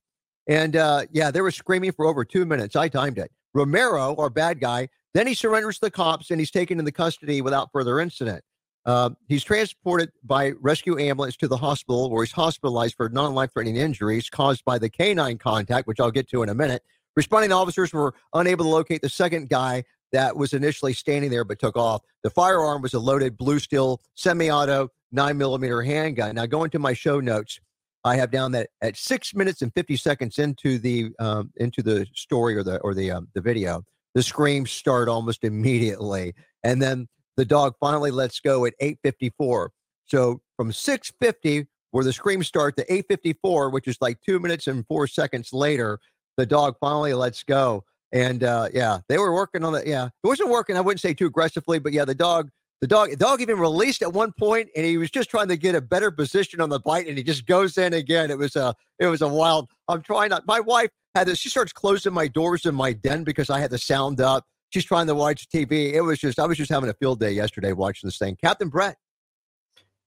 [0.46, 2.76] And uh, yeah, they were screaming for over two minutes.
[2.76, 3.30] I timed it.
[3.54, 7.40] Romero, our bad guy, then he surrenders to the cops and he's taken into custody
[7.40, 8.42] without further incident.
[8.84, 13.50] Uh, he's transported by rescue ambulance to the hospital where he's hospitalized for non life
[13.52, 16.82] threatening injuries caused by the canine contact, which I'll get to in a minute.
[17.16, 21.58] Responding officers were unable to locate the second guy that was initially standing there but
[21.58, 22.02] took off.
[22.22, 26.34] The firearm was a loaded blue steel semi auto 9 millimeter handgun.
[26.34, 27.60] Now, going to my show notes,
[28.04, 32.06] I have down that at six minutes and 50 seconds into the um, into the
[32.14, 33.82] story or the or the um, the video,
[34.14, 39.68] the screams start almost immediately, and then the dog finally lets go at 8:54.
[40.06, 44.86] So from 6:50, where the screams start, to 8:54, which is like two minutes and
[44.86, 45.98] four seconds later,
[46.36, 47.84] the dog finally lets go.
[48.12, 49.86] And uh, yeah, they were working on it.
[49.86, 50.76] Yeah, it wasn't working.
[50.76, 54.02] I wouldn't say too aggressively, but yeah, the dog the dog, the dog even released
[54.02, 56.80] at one point, and he was just trying to get a better position on the
[56.80, 58.30] bite, and he just goes in again.
[58.30, 59.70] It was a, it was a wild.
[59.88, 60.46] I'm trying not.
[60.46, 61.38] My wife had this.
[61.38, 64.44] She starts closing my doors in my den because I had the sound up.
[64.70, 65.92] She's trying to watch TV.
[65.92, 68.36] It was just, I was just having a field day yesterday watching this thing.
[68.42, 68.96] Captain Bret.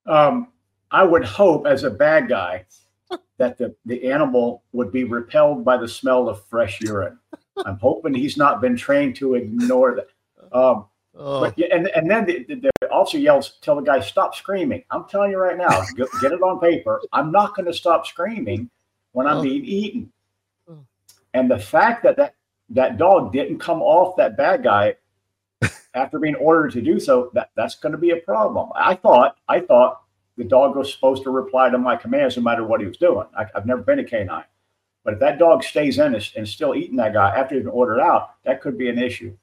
[0.06, 0.50] Um,
[0.92, 2.66] I would hope, as a bad guy,
[3.38, 7.18] that the the animal would be repelled by the smell of fresh urine.
[7.66, 10.58] I'm hoping he's not been trained to ignore that.
[10.58, 10.86] Um,
[11.20, 11.42] Oh.
[11.42, 15.06] But, and and then the, the, the, officer yells, "Tell the guy stop screaming." I'm
[15.06, 17.02] telling you right now, get, get it on paper.
[17.12, 18.70] I'm not going to stop screaming
[19.14, 19.42] when I'm oh.
[19.42, 20.12] being eaten.
[20.70, 20.78] Oh.
[21.34, 22.36] And the fact that that
[22.70, 24.96] that dog didn't come off that bad guy
[25.96, 28.70] after being ordered to do so, that that's going to be a problem.
[28.76, 30.02] I thought I thought
[30.38, 33.26] the dog was supposed to reply to my commands no matter what he was doing.
[33.36, 34.46] I, have never been a canine,
[35.04, 37.74] but if that dog stays in and, and still eating that guy after he's been
[37.74, 39.36] ordered out, that could be an issue.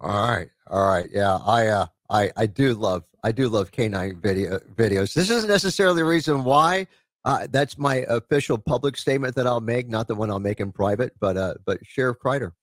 [0.00, 4.20] All right, all right, yeah, I uh, I I do love I do love canine
[4.20, 5.12] video videos.
[5.14, 6.86] This isn't necessarily the reason why.
[7.24, 10.72] Uh, that's my official public statement that I'll make, not the one I'll make in
[10.72, 11.12] private.
[11.20, 12.54] But uh, but Sheriff Crider.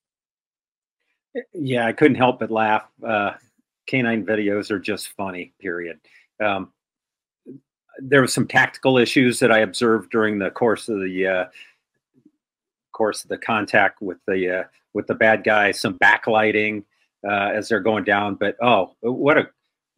[1.54, 2.88] Yeah, I couldn't help but laugh.
[3.06, 3.34] Uh,
[3.86, 5.54] canine videos are just funny.
[5.60, 6.00] Period.
[6.44, 6.72] Um,
[8.00, 11.46] there were some tactical issues that I observed during the course of the uh,
[12.94, 15.72] course of the contact with the uh, with the bad guy.
[15.72, 16.84] Some backlighting
[17.28, 18.36] uh, as they're going down.
[18.36, 19.50] But oh, what a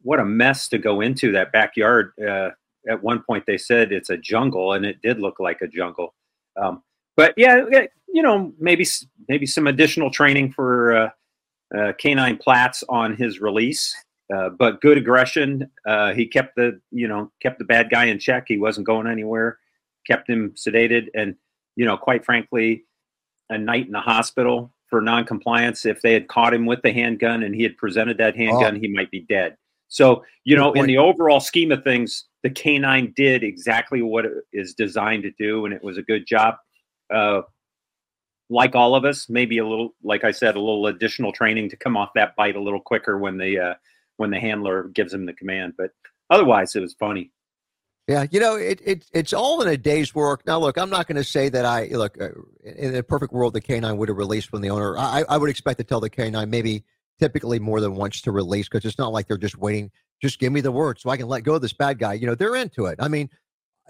[0.02, 2.12] what a mess to go into that backyard.
[2.18, 2.50] Uh,
[2.88, 6.14] at one point, they said it's a jungle, and it did look like a jungle.
[6.56, 6.82] Um,
[7.16, 7.62] but yeah,
[8.08, 8.86] you know, maybe
[9.28, 11.10] maybe some additional training for uh,
[11.76, 13.94] uh, Canine Platts on his release.
[14.34, 15.70] Uh, but good aggression.
[15.86, 18.44] Uh, he kept the you know kept the bad guy in check.
[18.46, 19.58] He wasn't going anywhere.
[20.06, 21.34] Kept him sedated, and
[21.76, 22.84] you know, quite frankly,
[23.50, 25.86] a night in the hospital for noncompliance.
[25.86, 28.80] If they had caught him with the handgun and he had presented that handgun, oh.
[28.80, 29.56] he might be dead.
[29.88, 34.32] So, you know, in the overall scheme of things, the canine did exactly what it
[34.52, 36.56] is designed to do, and it was a good job.
[37.12, 37.42] Uh,
[38.50, 41.76] like all of us, maybe a little, like I said, a little additional training to
[41.76, 43.74] come off that bite a little quicker when the uh,
[44.16, 45.74] when the handler gives him the command.
[45.76, 45.90] But
[46.30, 47.30] otherwise, it was funny.
[48.08, 50.46] Yeah, you know, it, it it's all in a day's work.
[50.46, 52.30] Now, look, I'm not going to say that I look uh,
[52.64, 54.96] in a perfect world the canine would have released when the owner.
[54.96, 56.84] I, I would expect to tell the canine maybe
[57.18, 59.90] typically more than once to release because it's not like they're just waiting.
[60.22, 62.14] Just give me the word so I can let go of this bad guy.
[62.14, 62.98] You know, they're into it.
[62.98, 63.28] I mean,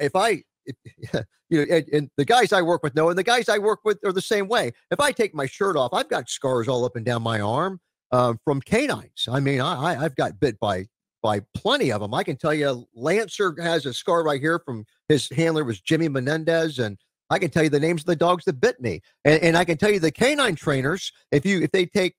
[0.01, 0.75] if I, if,
[1.49, 3.81] you know, and, and, the guys I work with know, and the guys I work
[3.85, 4.73] with are the same way.
[4.91, 7.81] If I take my shirt off, I've got scars all up and down my arm
[8.11, 9.29] um, from canines.
[9.31, 10.87] I mean, I, I I've got bit by
[11.23, 12.15] by plenty of them.
[12.15, 16.09] I can tell you, Lancer has a scar right here from his handler was Jimmy
[16.09, 16.99] Menendez, and
[17.31, 19.65] I can tell you the names of the dogs that bit me, and, and I
[19.65, 21.13] can tell you the canine trainers.
[21.31, 22.15] If you if they take,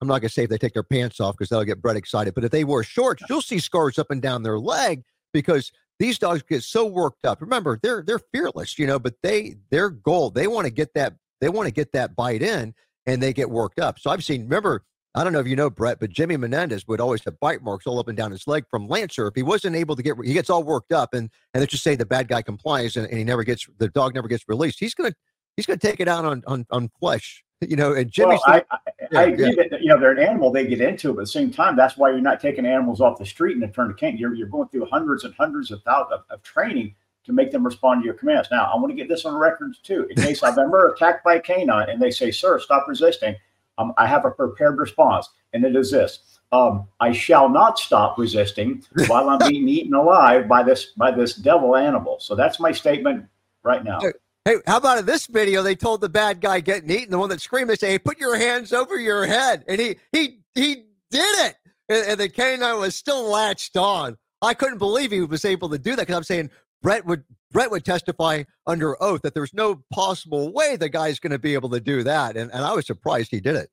[0.00, 2.34] I'm not gonna say if they take their pants off because that'll get Bret excited,
[2.34, 6.18] but if they wear shorts, you'll see scars up and down their leg because these
[6.18, 7.40] dogs get so worked up.
[7.40, 11.14] Remember, they're they're fearless, you know, but they their goal they want to get that
[11.40, 12.74] they want to get that bite in,
[13.06, 13.98] and they get worked up.
[13.98, 14.42] So I've seen.
[14.42, 14.84] Remember,
[15.14, 17.86] I don't know if you know Bret, but Jimmy Menendez would always have bite marks
[17.86, 19.26] all up and down his leg from Lancer.
[19.26, 21.82] If he wasn't able to get, he gets all worked up, and and let's just
[21.82, 24.78] say the bad guy complies, and, and he never gets the dog never gets released.
[24.78, 25.12] He's gonna
[25.56, 27.92] he's gonna take it out on on on flesh, you know.
[27.92, 28.78] And Jimmy, well, I, I,
[29.16, 29.64] I agree yeah.
[29.70, 31.96] that you know they're an animal they get into, but at the same time, that's
[31.96, 34.16] why you're not taking animals off the street and turn to cane.
[34.16, 36.94] You're you're going through hundreds and hundreds of thousands of, of training
[37.24, 38.48] to make them respond to your commands.
[38.52, 41.34] Now, I want to get this on record too, in case I've ever attacked by
[41.34, 43.34] a canine and they say, "Sir, stop resisting."
[43.80, 48.18] Um, I have a prepared response, and it is this: um, I shall not stop
[48.18, 52.18] resisting while I'm being eaten alive by this by this devil animal.
[52.20, 53.24] So that's my statement
[53.62, 54.00] right now.
[54.44, 55.62] Hey, how about in this video?
[55.62, 58.20] They told the bad guy getting eaten, the one that screamed, they say, hey, "Put
[58.20, 60.74] your hands over your head," and he he he
[61.10, 61.56] did it,
[61.88, 64.16] and, and the canine was still latched on.
[64.42, 66.50] I couldn't believe he was able to do that because I'm saying
[66.82, 71.32] Bret would Bret would testify under oath that there's no possible way the guy's going
[71.32, 73.70] to be able to do that, and and I was surprised he did it.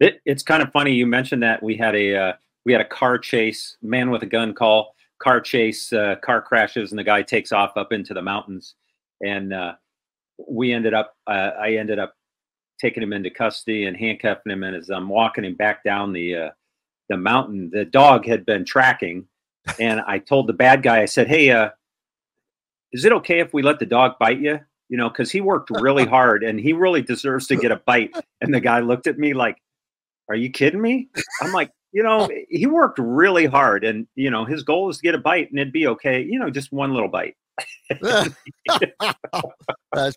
[0.00, 2.32] it it's kind of funny you mentioned that we had a uh,
[2.64, 6.92] we had a car chase, man with a gun call, car chase, uh, car crashes,
[6.92, 8.74] and the guy takes off up into the mountains,
[9.24, 9.74] and uh,
[10.48, 12.14] we ended up uh, I ended up
[12.80, 16.36] taking him into custody and handcuffing him, and as I'm walking him back down the
[16.36, 16.50] uh,
[17.08, 19.26] the mountain, the dog had been tracking,
[19.80, 21.70] and I told the bad guy, I said, "Hey, uh."
[22.96, 24.58] Is it okay if we let the dog bite you?
[24.88, 28.16] You know, because he worked really hard and he really deserves to get a bite.
[28.40, 29.58] And the guy looked at me like,
[30.30, 31.08] Are you kidding me?
[31.42, 35.02] I'm like, you know, he worked really hard and, you know, his goal is to
[35.02, 37.36] get a bite and it'd be okay, you know, just one little bite.
[38.00, 38.34] That's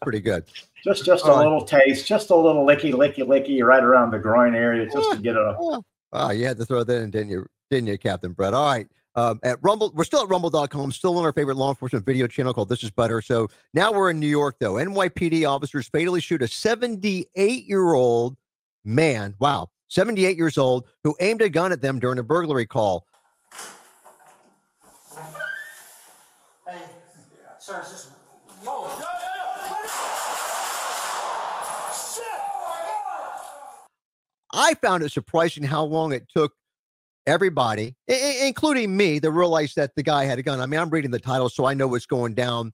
[0.02, 0.46] pretty good.
[0.84, 4.20] Just just a uh, little taste, just a little licky, licky, licky right around the
[4.20, 5.82] groin area just to get it a.
[6.14, 8.54] Oh, you had to throw that in, didn't you, didn't you, Captain Bret?
[8.54, 8.88] All right
[9.20, 9.92] um, at Rumble.
[9.94, 12.92] We're still at rumble.com, still on our favorite law enforcement video channel called This Is
[12.92, 13.22] Better.
[13.22, 14.74] So now we're in New York, though.
[14.74, 18.38] NYPD officers fatally shoot a 78 year old
[18.86, 19.36] man.
[19.40, 19.70] Wow.
[19.90, 23.06] 78 years old who aimed a gun at them during a burglary call.
[26.68, 26.80] Hey,
[27.60, 28.12] sir, is this.
[28.64, 28.88] Whoa.
[34.52, 36.54] I found it surprising how long it took
[37.30, 40.60] everybody, I- including me, to realize that the guy had a gun.
[40.60, 42.74] I mean, I'm reading the title, so I know what's going down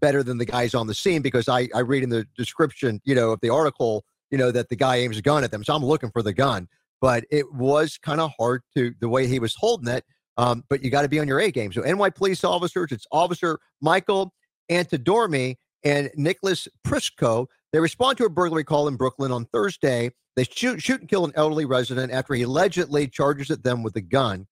[0.00, 3.14] better than the guys on the scene because I, I read in the description, you
[3.14, 5.64] know, of the article, you know, that the guy aims a gun at them.
[5.64, 6.68] So I'm looking for the gun.
[7.00, 10.04] But it was kind of hard to the way he was holding it.
[10.38, 11.72] Um, but you got to be on your A game.
[11.72, 14.32] So NY police officers, it's Officer Michael
[14.70, 17.46] Antidormi and Nicholas Prisco.
[17.72, 21.24] They respond to a burglary call in Brooklyn on Thursday they shoot, shoot and kill
[21.24, 24.46] an elderly resident after he allegedly charges at them with a gun.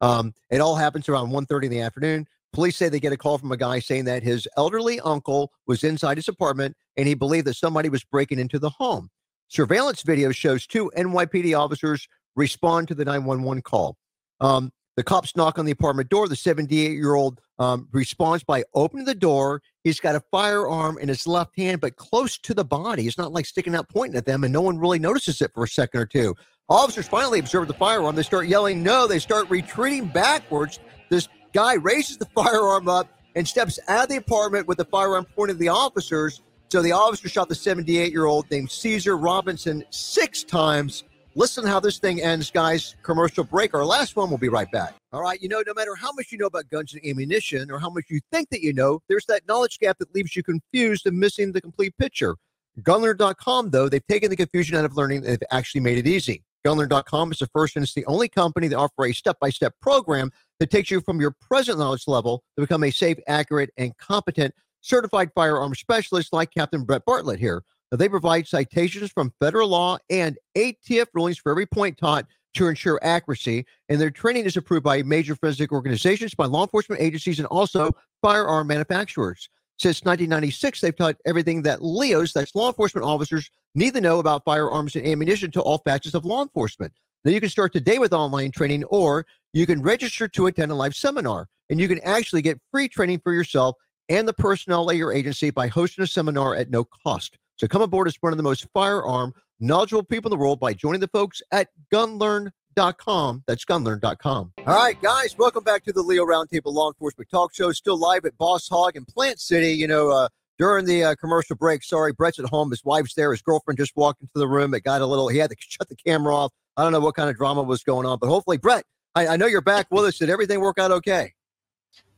[0.00, 2.26] Um, it all happens around 1.30 in the afternoon.
[2.52, 5.84] Police say they get a call from a guy saying that his elderly uncle was
[5.84, 9.08] inside his apartment and he believed that somebody was breaking into the home.
[9.48, 13.96] Surveillance video shows two NYPD officers respond to the 911 call.
[14.40, 16.28] Um, the cops knock on the apartment door.
[16.28, 19.62] The 78 year old um, responds by opening the door.
[19.84, 23.06] He's got a firearm in his left hand, but close to the body.
[23.06, 25.64] It's not like sticking out pointing at them, and no one really notices it for
[25.64, 26.34] a second or two.
[26.68, 28.14] Officers finally observe the firearm.
[28.14, 29.06] They start yelling, no.
[29.06, 30.78] They start retreating backwards.
[31.08, 35.24] This guy raises the firearm up and steps out of the apartment with the firearm
[35.24, 36.42] pointed at the officers.
[36.70, 41.04] So the officer shot the 78 year old named Caesar Robinson six times
[41.36, 42.96] Listen how this thing ends, guys.
[43.02, 43.72] Commercial break.
[43.72, 44.28] Our last one.
[44.30, 44.94] We'll be right back.
[45.12, 45.40] All right.
[45.40, 48.06] You know, no matter how much you know about guns and ammunition or how much
[48.10, 51.52] you think that you know, there's that knowledge gap that leaves you confused and missing
[51.52, 52.34] the complete picture.
[52.80, 56.42] Gunlearn.com, though, they've taken the confusion out of learning and they've actually made it easy.
[56.66, 59.74] Gunlearn.com is the first and it's the only company that offer a step by step
[59.80, 63.96] program that takes you from your present knowledge level to become a safe, accurate, and
[63.98, 67.62] competent certified firearm specialist like Captain Bret Bartlett here.
[67.90, 72.98] They provide citations from federal law and ATF rulings for every point taught to ensure
[73.02, 73.64] accuracy.
[73.88, 77.90] And their training is approved by major forensic organizations, by law enforcement agencies, and also
[78.22, 79.48] firearm manufacturers.
[79.78, 84.44] Since 1996, they've taught everything that LEOs, that's law enforcement officers, need to know about
[84.44, 86.92] firearms and ammunition to all facets of law enforcement.
[87.24, 90.74] Now, you can start today with online training, or you can register to attend a
[90.74, 93.76] live seminar, and you can actually get free training for yourself
[94.08, 97.38] and the personnel at your agency by hosting a seminar at no cost.
[97.60, 100.72] So come aboard as one of the most firearm knowledgeable people in the world by
[100.72, 103.44] joining the folks at gunlearn.com.
[103.46, 104.52] That's gunlearn.com.
[104.66, 107.70] All right, guys, welcome back to the LEO Round Table Law Enforcement Talk Show.
[107.72, 109.74] Still live at Boss Hog in Plant City.
[109.74, 112.70] You know, uh, during the uh, commercial break, sorry, Bret's at home.
[112.70, 113.30] His wife's there.
[113.30, 114.72] His girlfriend just walked into the room.
[114.72, 116.52] It got a little, he had to shut the camera off.
[116.78, 118.84] I don't know what kind of drama was going on, but hopefully, Bret,
[119.14, 120.16] I, I know you're back with us.
[120.16, 121.34] Did everything work out okay?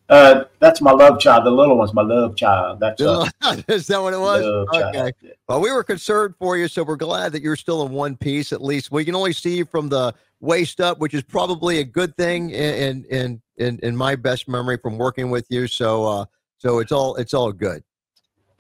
[0.09, 1.47] Uh, that's my love child.
[1.47, 2.81] The little one's my love child.
[2.81, 3.27] That's uh,
[3.69, 4.45] Is that what it was?
[4.45, 4.93] Okay.
[4.93, 5.15] child.
[5.49, 8.53] Well, we were concerned for you, so we're glad that you're still in one piece
[8.53, 8.91] at least.
[8.91, 12.51] We can only see you from the waist up, which is probably a good thing
[12.51, 15.67] in in in in my best memory from working with you.
[15.67, 16.25] So uh
[16.59, 17.83] so it's all it's all good.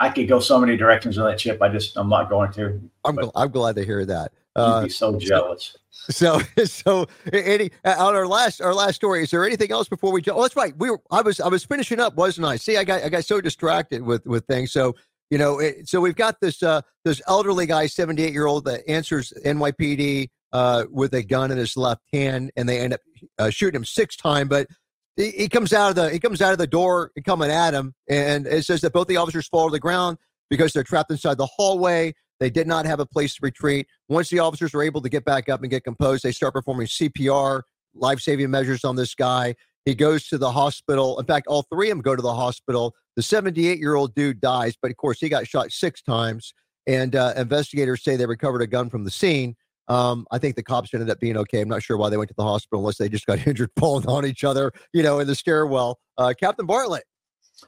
[0.01, 1.63] I could go so many directions with that chip.
[1.63, 2.81] I just I'm not going to.
[3.05, 4.33] I'm gl- I'm glad to hear that.
[4.55, 5.77] Uh, be so jealous.
[6.11, 10.13] so so any uh, on our last our last story, is there anything else before
[10.13, 10.23] we?
[10.31, 10.75] Oh, that's right.
[10.77, 12.57] We were I was I was finishing up, wasn't I?
[12.57, 14.73] See, I got I got so distracted with with things.
[14.73, 14.95] So
[15.31, 18.83] you know, it, so we've got this uh this elderly guy, 78 year old, that
[18.89, 23.01] answers NYPD uh with a gun in his left hand, and they end up
[23.39, 24.67] uh, shooting him six times, but.
[25.15, 27.93] He, he comes out of the he comes out of the door coming at him,
[28.09, 30.17] and it says that both the officers fall to the ground
[30.49, 32.15] because they're trapped inside the hallway.
[32.43, 33.87] They did not have a place to retreat.
[34.09, 36.89] Once the officers were able to get back up and get composed, they start performing
[36.89, 37.63] CPR,
[37.95, 39.55] life saving measures on this guy.
[39.85, 41.21] He goes to the hospital.
[41.21, 42.97] In fact, all three of them go to the hospital.
[43.15, 46.53] The 78 year old dude dies, but of course, he got shot six times.
[46.85, 49.55] And uh, investigators say they recovered a gun from the scene.
[49.87, 51.61] Um, I think the cops ended up being okay.
[51.61, 54.09] I'm not sure why they went to the hospital unless they just got injured falling
[54.09, 56.01] on each other, you know, in the stairwell.
[56.19, 57.05] Uh, Captain Bartlett.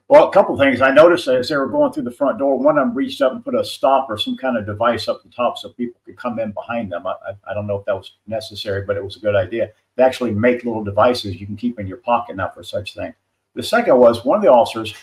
[0.09, 0.83] Well, a couple things.
[0.83, 3.33] I noticed as they were going through the front door, one of them reached up
[3.33, 6.17] and put a stop or some kind of device up the top so people could
[6.17, 7.07] come in behind them.
[7.07, 7.15] I,
[7.49, 9.71] I, don't know if that was necessary, but it was a good idea.
[9.97, 13.15] They actually make little devices you can keep in your pocket now for such thing.
[13.55, 14.95] The second was one of the officers.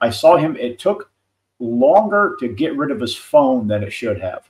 [0.00, 0.56] I saw him.
[0.56, 1.10] It took
[1.60, 4.48] longer to get rid of his phone than it should have.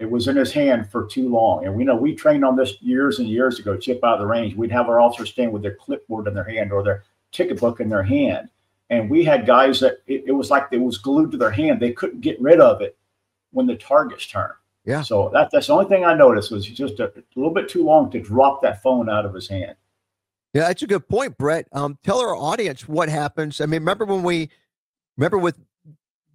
[0.00, 2.82] It was in his hand for too long, and we know we trained on this
[2.82, 3.76] years and years ago.
[3.76, 6.44] Chip out of the range, we'd have our officers stand with their clipboard in their
[6.44, 8.48] hand or their ticket book in their hand
[8.90, 11.80] and we had guys that it, it was like it was glued to their hand.
[11.80, 12.96] They couldn't get rid of it
[13.50, 14.52] when the targets turned.
[14.84, 15.02] Yeah.
[15.02, 17.84] So that, that's the only thing I noticed was just a, a little bit too
[17.84, 19.76] long to drop that phone out of his hand.
[20.54, 21.66] Yeah, that's a good point, Bret.
[21.72, 23.60] Um, tell our audience what happens.
[23.60, 24.50] I mean, remember when we
[25.16, 25.58] remember with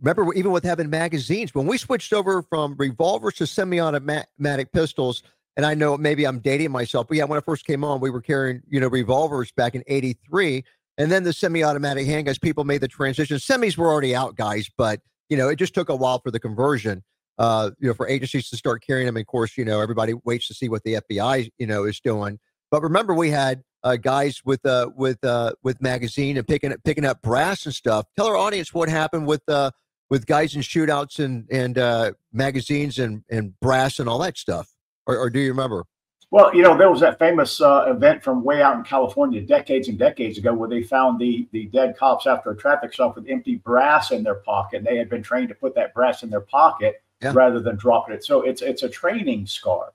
[0.02, 5.24] remember even with having magazines when we switched over from revolvers to semi-automatic pistols.
[5.56, 8.12] And I know maybe I'm dating myself, but yeah, when I first came on, we
[8.12, 10.64] were carrying you know revolvers back in '83,
[10.98, 12.42] and then the semi-automatic handguns.
[12.42, 13.38] People made the transition.
[13.38, 16.40] Semis were already out, guys, but you know it just took a while for the
[16.40, 17.04] conversion.
[17.40, 19.16] Uh, you know, for agencies to start carrying them.
[19.16, 22.40] Of course, you know everybody waits to see what the FBI you know is doing.
[22.72, 27.06] But remember, we had uh, guys with uh, with uh, with magazine and picking picking
[27.06, 28.06] up brass and stuff.
[28.18, 29.72] Tell our audience what happened with uh,
[30.10, 34.70] with guys in shootouts and and uh, magazines and and brass and all that stuff.
[35.06, 35.86] Or, or do you remember?
[36.30, 39.88] Well, you know, there was that famous uh, event from way out in California decades
[39.88, 43.30] and decades ago where they found the the dead cops after a traffic stop with
[43.30, 44.84] empty brass in their pocket.
[44.84, 47.32] They had been trained to put that brass in their pocket Yeah.
[47.34, 48.26] rather than dropping it.
[48.26, 49.94] So it's it's a training scar.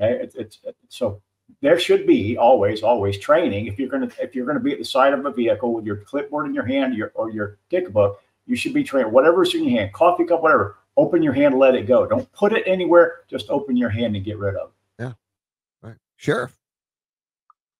[0.00, 0.58] Okay, it's, it's
[0.88, 1.20] so
[1.60, 4.84] there should be always always training if you're gonna if you're gonna be at the
[4.86, 8.22] side of a vehicle with your clipboard in your hand your, or your ticket book.
[8.46, 9.12] You should be trained.
[9.12, 10.76] Whatever's in your hand, coffee cup, whatever.
[10.96, 12.06] Open your hand, let it go.
[12.06, 13.20] Don't put it anywhere.
[13.28, 14.74] Just open your hand and get rid of it.
[16.18, 16.24] Right.
[16.24, 16.56] Sheriff.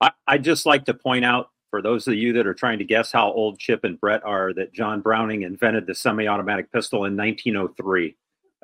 [0.01, 2.85] I, I'd just like to point out for those of you that are trying to
[2.85, 7.17] guess how old Chip and Bret are that John Browning invented the semi-automatic pistol in
[7.17, 8.17] 1903.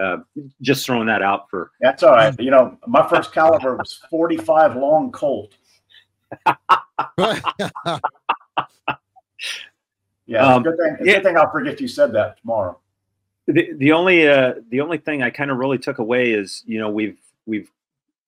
[0.03, 0.19] Uh,
[0.61, 2.35] just throwing that out for That's all right.
[2.41, 5.55] You know, my first caliber was 45 long Colt.
[10.27, 10.97] Yeah, Um, it's good thing.
[11.01, 11.15] It's yeah.
[11.15, 12.79] good thing I'll forget you said that tomorrow.
[13.47, 16.79] the, the only uh, the only thing I kind of really took away is you
[16.79, 17.71] know we've we've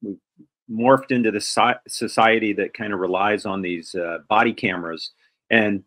[0.02, 0.18] we've
[0.70, 5.12] morphed into si- society that kind of relies on these uh, body cameras.
[5.50, 5.84] And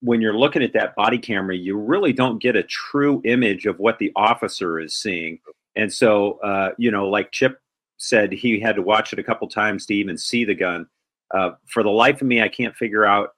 [0.00, 3.78] when you're looking at that body camera you really don't get a true image of
[3.78, 5.38] what the officer is seeing.
[5.76, 7.60] And so uh, you know like chip
[7.98, 10.86] said he had to watch it a couple times to even see the gun.
[11.32, 13.30] Uh, for the life of me i can't figure out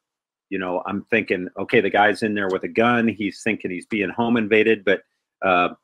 [0.51, 3.07] you know i'm thinking okay the guy's in there with a gun.
[3.07, 4.85] He's thinking he's being home invaded.
[4.85, 5.03] But
[5.43, 5.75] uh,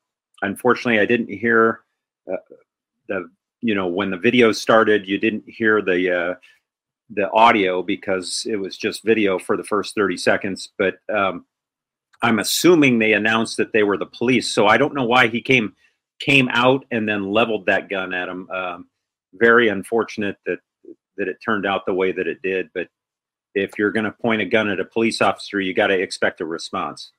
[0.42, 1.80] unfortunately, I didn't hear
[2.30, 2.36] uh,
[3.08, 3.30] the
[3.60, 5.06] you know when the video started.
[5.06, 6.34] You didn't hear the uh,
[7.10, 10.68] the audio because it was just video for the first thirty seconds.
[10.78, 11.46] But um,
[12.22, 15.40] I'm assuming they announced that they were the police, so I don't know why he
[15.40, 15.74] came
[16.20, 18.48] came out and then leveled that gun at him.
[18.50, 18.88] Um,
[19.34, 20.58] very unfortunate that
[21.16, 22.70] that it turned out the way that it did.
[22.74, 22.88] But
[23.54, 26.40] if you're going to point a gun at a police officer, you got to expect
[26.40, 27.12] a response.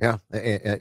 [0.00, 0.16] Yeah,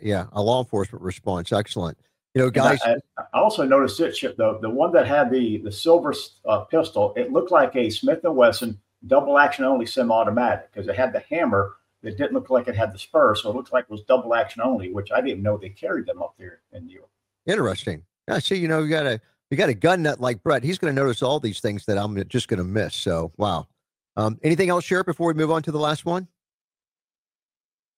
[0.02, 1.52] yeah, a law enforcement response.
[1.52, 1.98] Excellent.
[2.40, 2.80] You You know, guys.
[2.84, 4.38] I, I, also noticed it, Chip.
[4.38, 6.14] The the one that had the the silver
[6.46, 10.96] uh, pistol, it looked like a Smith and Wesson double action only semi-automatic because it
[10.96, 13.86] had the hammer that didn't look like it had the spur, so it looked like
[13.86, 16.86] it was double action only, which I didn't know they carried them up there in
[16.86, 17.10] New York.
[17.46, 18.04] Interesting.
[18.28, 19.20] Yeah, see, you know, you got a
[19.50, 20.64] you got a gun nut like Bret.
[20.64, 22.96] He's going to notice all these things that I'm just going to miss.
[22.96, 23.68] So, wow.
[24.16, 26.28] Um, anything else, Sheriff, before we move on to the last one?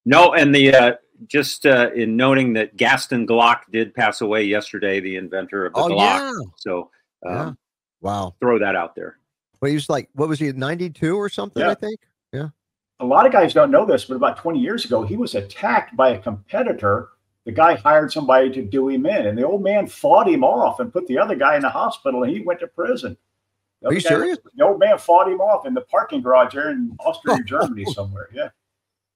[0.06, 0.94] No, and the uh,
[1.28, 5.80] just uh, in noting that Gaston Glock did pass away yesterday, the inventor of the
[5.80, 5.98] oh, Glock.
[5.98, 6.34] Yeah.
[6.58, 6.92] So,
[7.26, 7.52] um, yeah.
[8.02, 8.36] wow.
[8.40, 9.18] Throw that out there.
[9.62, 11.72] Well, he was like, what was he, 92 or something, yeah.
[11.72, 12.00] I think?
[12.34, 12.50] Yeah.
[13.00, 15.96] A lot of guys don't know this, but about 20 years ago, he was attacked
[15.96, 17.10] by a competitor.
[17.46, 20.80] The guy hired somebody to do him in, and the old man fought him off
[20.80, 23.18] and put the other guy in the hospital, and he went to prison.
[23.82, 24.38] The Are you guy, serious?
[24.56, 28.30] The old man fought him off in the parking garage there in Austria, Germany, somewhere.
[28.32, 28.50] Yeah.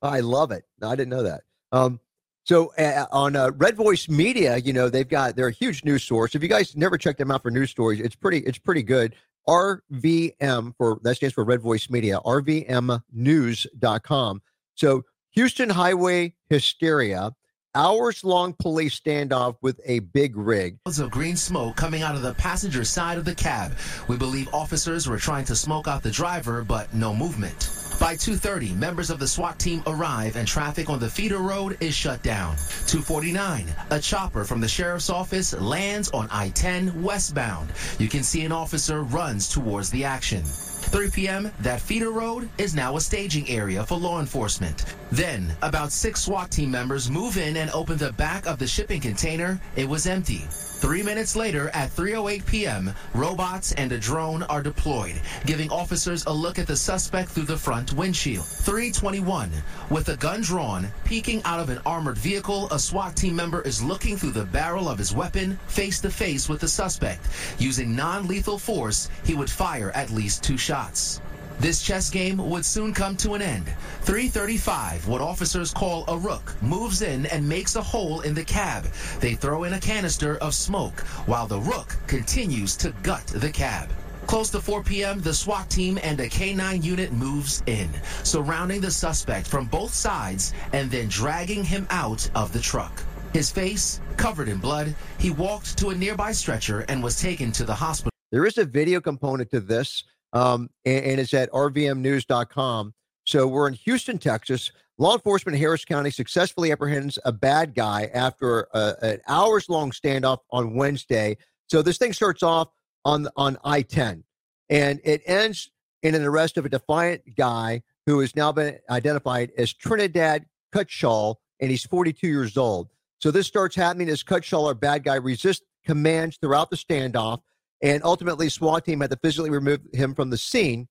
[0.01, 0.65] I love it.
[0.81, 1.41] I didn't know that.
[1.75, 1.99] Um,
[2.45, 6.03] so uh, on uh, Red Voice Media, you know they've got they're a huge news
[6.03, 6.35] source.
[6.35, 9.15] If you guys never check them out for news stories, it's pretty it's pretty good.
[9.47, 12.19] RVM for that stands for Red Voice Media.
[12.25, 14.41] RVMnews.com.
[14.75, 17.31] So Houston highway hysteria.
[17.73, 20.77] Hours long police standoff with a big rig.
[20.85, 23.75] of green smoke coming out of the passenger side of the cab.
[24.07, 27.84] We believe officers were trying to smoke out the driver, but no movement.
[27.99, 31.95] By 2.30, members of the SWAT team arrive and traffic on the feeder road is
[31.95, 32.55] shut down.
[32.87, 37.71] 2.49, a chopper from the sheriff's office lands on I-10 westbound.
[37.97, 40.43] You can see an officer runs towards the action.
[40.43, 44.85] 3 p.m., that feeder road is now a staging area for law enforcement.
[45.11, 49.01] Then, about six SWAT team members move in and open the back of the shipping
[49.01, 49.59] container.
[49.75, 50.43] It was empty.
[50.85, 56.31] Three minutes later, at 3.08 p.m., robots and a drone are deployed, giving officers a
[56.31, 58.45] look at the suspect through the front windshield.
[58.45, 59.49] 3.21,
[59.89, 63.81] with a gun drawn, peeking out of an armored vehicle, a SWAT team member is
[63.81, 67.29] looking through the barrel of his weapon face to face with the suspect.
[67.57, 71.19] Using non-lethal force, he would fire at least two shots.
[71.59, 73.65] This chess game would soon come to an end.
[74.01, 78.85] 335, what officers call a rook, moves in and makes a hole in the cab.
[79.19, 83.89] They throw in a canister of smoke while the rook continues to gut the cab.
[84.27, 87.89] Close to 4 p.m., the SWAT team and a K-9 unit moves in,
[88.23, 93.03] surrounding the suspect from both sides and then dragging him out of the truck.
[93.33, 97.63] His face covered in blood, he walked to a nearby stretcher and was taken to
[97.63, 98.11] the hospital.
[98.31, 100.03] There is a video component to this
[100.35, 102.93] um, and, and, it's at rvmnews.com.
[103.23, 104.71] So we're in Houston, Texas.
[104.97, 109.91] Law enforcement in Harris County successfully apprehends a bad guy after a, an hours long
[109.91, 111.37] standoff on Wednesday.
[111.67, 112.69] So this thing starts off
[113.03, 114.23] on on I 10
[114.69, 115.71] and it ends
[116.03, 121.35] in an arrest of a defiant guy who has now been identified as Trinidad Cutshaw,
[121.59, 122.89] and he's 42 years old.
[123.19, 127.39] So this starts happening as Cutshaw, our bad guy, resists commands throughout the standoff.
[127.81, 130.87] And ultimately, SWAT team had to physically remove him from the scene.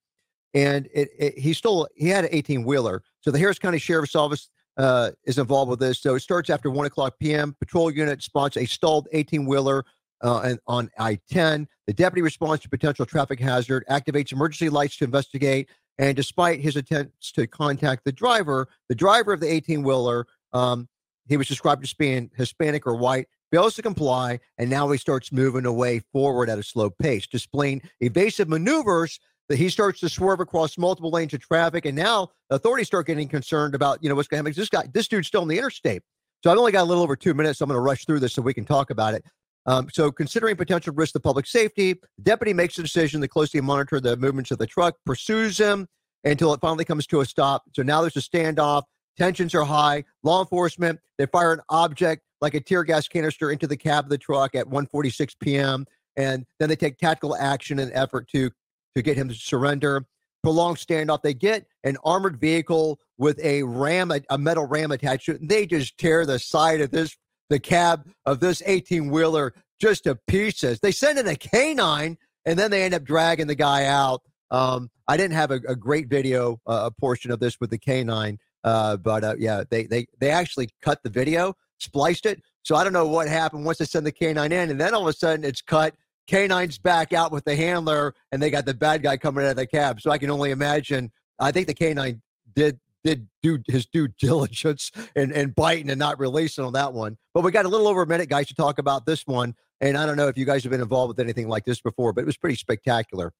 [0.52, 3.02] And it, it, he stole, he had an 18 wheeler.
[3.20, 6.00] So the Harris County Sheriff's Office uh, is involved with this.
[6.00, 7.56] So it starts after 1 o'clock p.m.
[7.58, 9.84] Patrol unit spots a stalled 18 wheeler
[10.22, 11.68] uh, on I 10.
[11.86, 15.68] The deputy responds to potential traffic hazard, activates emergency lights to investigate.
[15.98, 20.88] And despite his attempts to contact the driver, the driver of the 18 wheeler, um,
[21.28, 25.32] he was described as being Hispanic or white, fails to comply, and now he starts
[25.32, 30.40] moving away forward at a slow pace, displaying evasive maneuvers that he starts to swerve
[30.40, 31.84] across multiple lanes of traffic.
[31.84, 34.58] And now authorities start getting concerned about, you know, what's going to happen.
[34.58, 36.02] This guy, this dude's still on the interstate.
[36.42, 37.58] So I've only got a little over two minutes.
[37.58, 39.24] So I'm going to rush through this so we can talk about it.
[39.66, 43.62] Um, so, considering potential risk to public safety, the deputy makes a decision to closely
[43.62, 45.86] monitor the movements of the truck, pursues him
[46.24, 47.62] until it finally comes to a stop.
[47.72, 48.82] So now there's a standoff.
[49.16, 50.04] Tensions are high.
[50.22, 54.10] Law enforcement, they fire an object like a tear gas canister into the cab of
[54.10, 55.86] the truck at 1:46 p.m.
[56.16, 58.50] And then they take tactical action in effort to
[58.96, 60.06] to get him to surrender.
[60.42, 61.22] Prolonged standoff.
[61.22, 65.40] They get an armored vehicle with a ram, a, a metal ram attached to it.
[65.40, 67.16] And they just tear the side of this,
[67.48, 70.80] the cab of this 18 wheeler just to pieces.
[70.80, 74.22] They send in a canine, and then they end up dragging the guy out.
[74.50, 78.38] Um, I didn't have a, a great video uh, portion of this with the canine,
[78.64, 81.54] uh, but uh, yeah, they they they actually cut the video
[81.84, 82.42] spliced it.
[82.62, 85.02] So I don't know what happened once they send the canine in, and then all
[85.02, 85.94] of a sudden it's cut.
[86.26, 89.56] Canine's back out with the handler, and they got the bad guy coming out of
[89.56, 90.00] the cab.
[90.00, 91.12] So I can only imagine.
[91.38, 92.22] I think the canine
[92.54, 97.18] did did do his due diligence and and biting and not releasing on that one.
[97.34, 99.54] But we got a little over a minute, guys, to talk about this one.
[99.80, 102.14] And I don't know if you guys have been involved with anything like this before,
[102.14, 103.32] but it was pretty spectacular.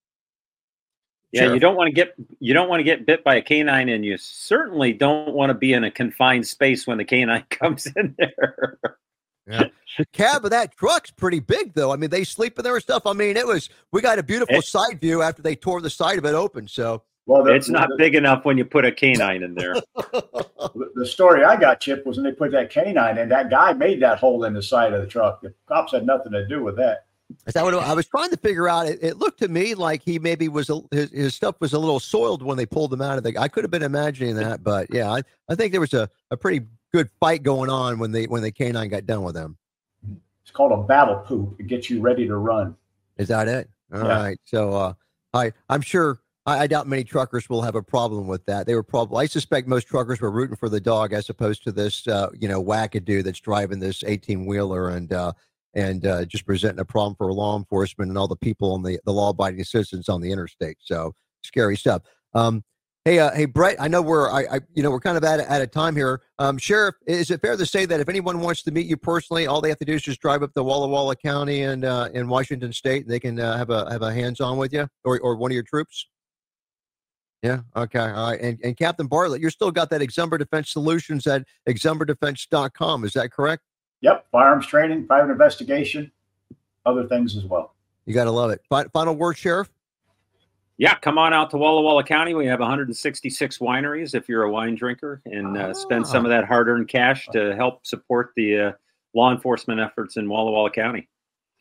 [1.34, 1.54] Yeah, sure.
[1.54, 4.04] you don't want to get you don't want to get bit by a canine, and
[4.04, 8.14] you certainly don't want to be in a confined space when the canine comes in
[8.18, 8.78] there.
[9.46, 9.64] Yeah.
[9.98, 11.92] The cab of that truck's pretty big, though.
[11.92, 13.04] I mean, they sleep in there and stuff.
[13.04, 13.68] I mean, it was.
[13.92, 16.66] We got a beautiful It- side view after they tore the side of it open.
[16.68, 19.74] So, Well, the, It's not the, big enough when you put a canine in there.
[19.96, 23.28] the- the story I got, Chip, was when they put that canine in.
[23.28, 25.42] That guy made that hole in the side of the truck.
[25.42, 27.04] The cops had nothing to do with that.
[27.46, 28.86] Is that what I was trying to figure out?
[28.86, 31.78] It, it looked to me like he maybe was a, his, his stuff was a
[31.78, 33.36] little soiled when they pulled him out of the.
[33.38, 36.36] I could have been imagining that, but yeah, I, I think there was a, a
[36.36, 39.56] pretty good fight going on when they when the canine got done with him.
[40.42, 41.56] It's called a battle poop.
[41.58, 42.76] It gets you ready to run.
[43.16, 43.70] Is that it?
[43.92, 44.38] All right.
[44.44, 44.58] Yeah.
[44.58, 44.92] So uh,
[45.32, 48.66] I I'm sure I, I doubt many truckers will have a problem with that.
[48.66, 51.72] They were probably I suspect most truckers were rooting for the dog as opposed to
[51.72, 55.32] this uh, you know wackadoo that's driving this 18 wheeler and uh,
[55.74, 58.98] and uh, just presenting a problem for law enforcement and all the people on the
[59.04, 60.78] the law abiding citizens on the interstate.
[60.80, 62.02] So scary stuff.
[62.34, 62.64] Um,
[63.06, 63.76] Hey, uh, hey, Bret.
[63.78, 66.22] I know we're, I, I, you know, we're kind of at at a time here.
[66.38, 69.46] Um, Sheriff, is it fair to say that if anyone wants to meet you personally,
[69.46, 72.08] all they have to do is just drive up to Walla Walla County and uh,
[72.14, 74.88] in Washington State, and they can uh, have a have a hands on with you
[75.04, 76.08] or or one of your troops?
[77.42, 77.60] Yeah.
[77.76, 77.98] Okay.
[77.98, 78.40] All right.
[78.40, 83.04] And and Captain Bartlett, you're still got that Exumber Defense Solutions at exumberdefense.com.
[83.04, 83.64] Is that correct?
[84.04, 86.12] Yep, firearms training, private investigation,
[86.84, 87.74] other things as well.
[88.04, 88.60] You got to love it.
[88.68, 89.70] Fi- final word, Sheriff.
[90.76, 92.34] Yeah, come on out to Walla Walla County.
[92.34, 96.44] We have 166 wineries if you're a wine drinker, and uh, spend some of that
[96.44, 98.72] hard-earned cash to help support the uh,
[99.14, 101.08] law enforcement efforts in Walla Walla County.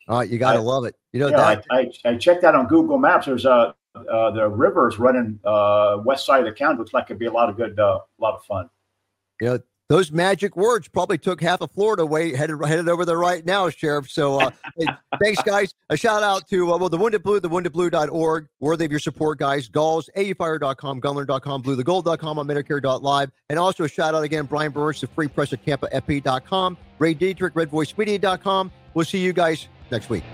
[0.08, 0.28] All right.
[0.28, 0.96] You got to love it.
[1.12, 1.64] You know Yeah, that.
[1.70, 3.24] I, I, I checked that on Google Maps.
[3.24, 6.76] There's a uh, the river is running uh, west side of the county.
[6.76, 8.68] Looks like it'd be a lot of good, uh, a lot of fun.
[9.40, 9.58] You know,
[9.88, 13.68] those magic words probably took half of Florida away, headed headed over there right now,
[13.68, 14.10] Sheriff.
[14.10, 14.86] So uh, hey,
[15.22, 15.74] thanks, guys.
[15.90, 19.38] A shout out to uh, well, the Wounded Blue, the woundedblue.org, worthy of your support,
[19.38, 19.68] guys.
[19.68, 23.30] Galls, aufire.com, gunlearn.com, bluetogold.com, on Medicare.live.
[23.50, 27.54] And also a shout out again, Brian Burns, the free press at TampaFP.com, Ray Dietrich,
[27.54, 28.72] redvoicemedia.com.
[28.94, 30.24] We'll see you guys next week.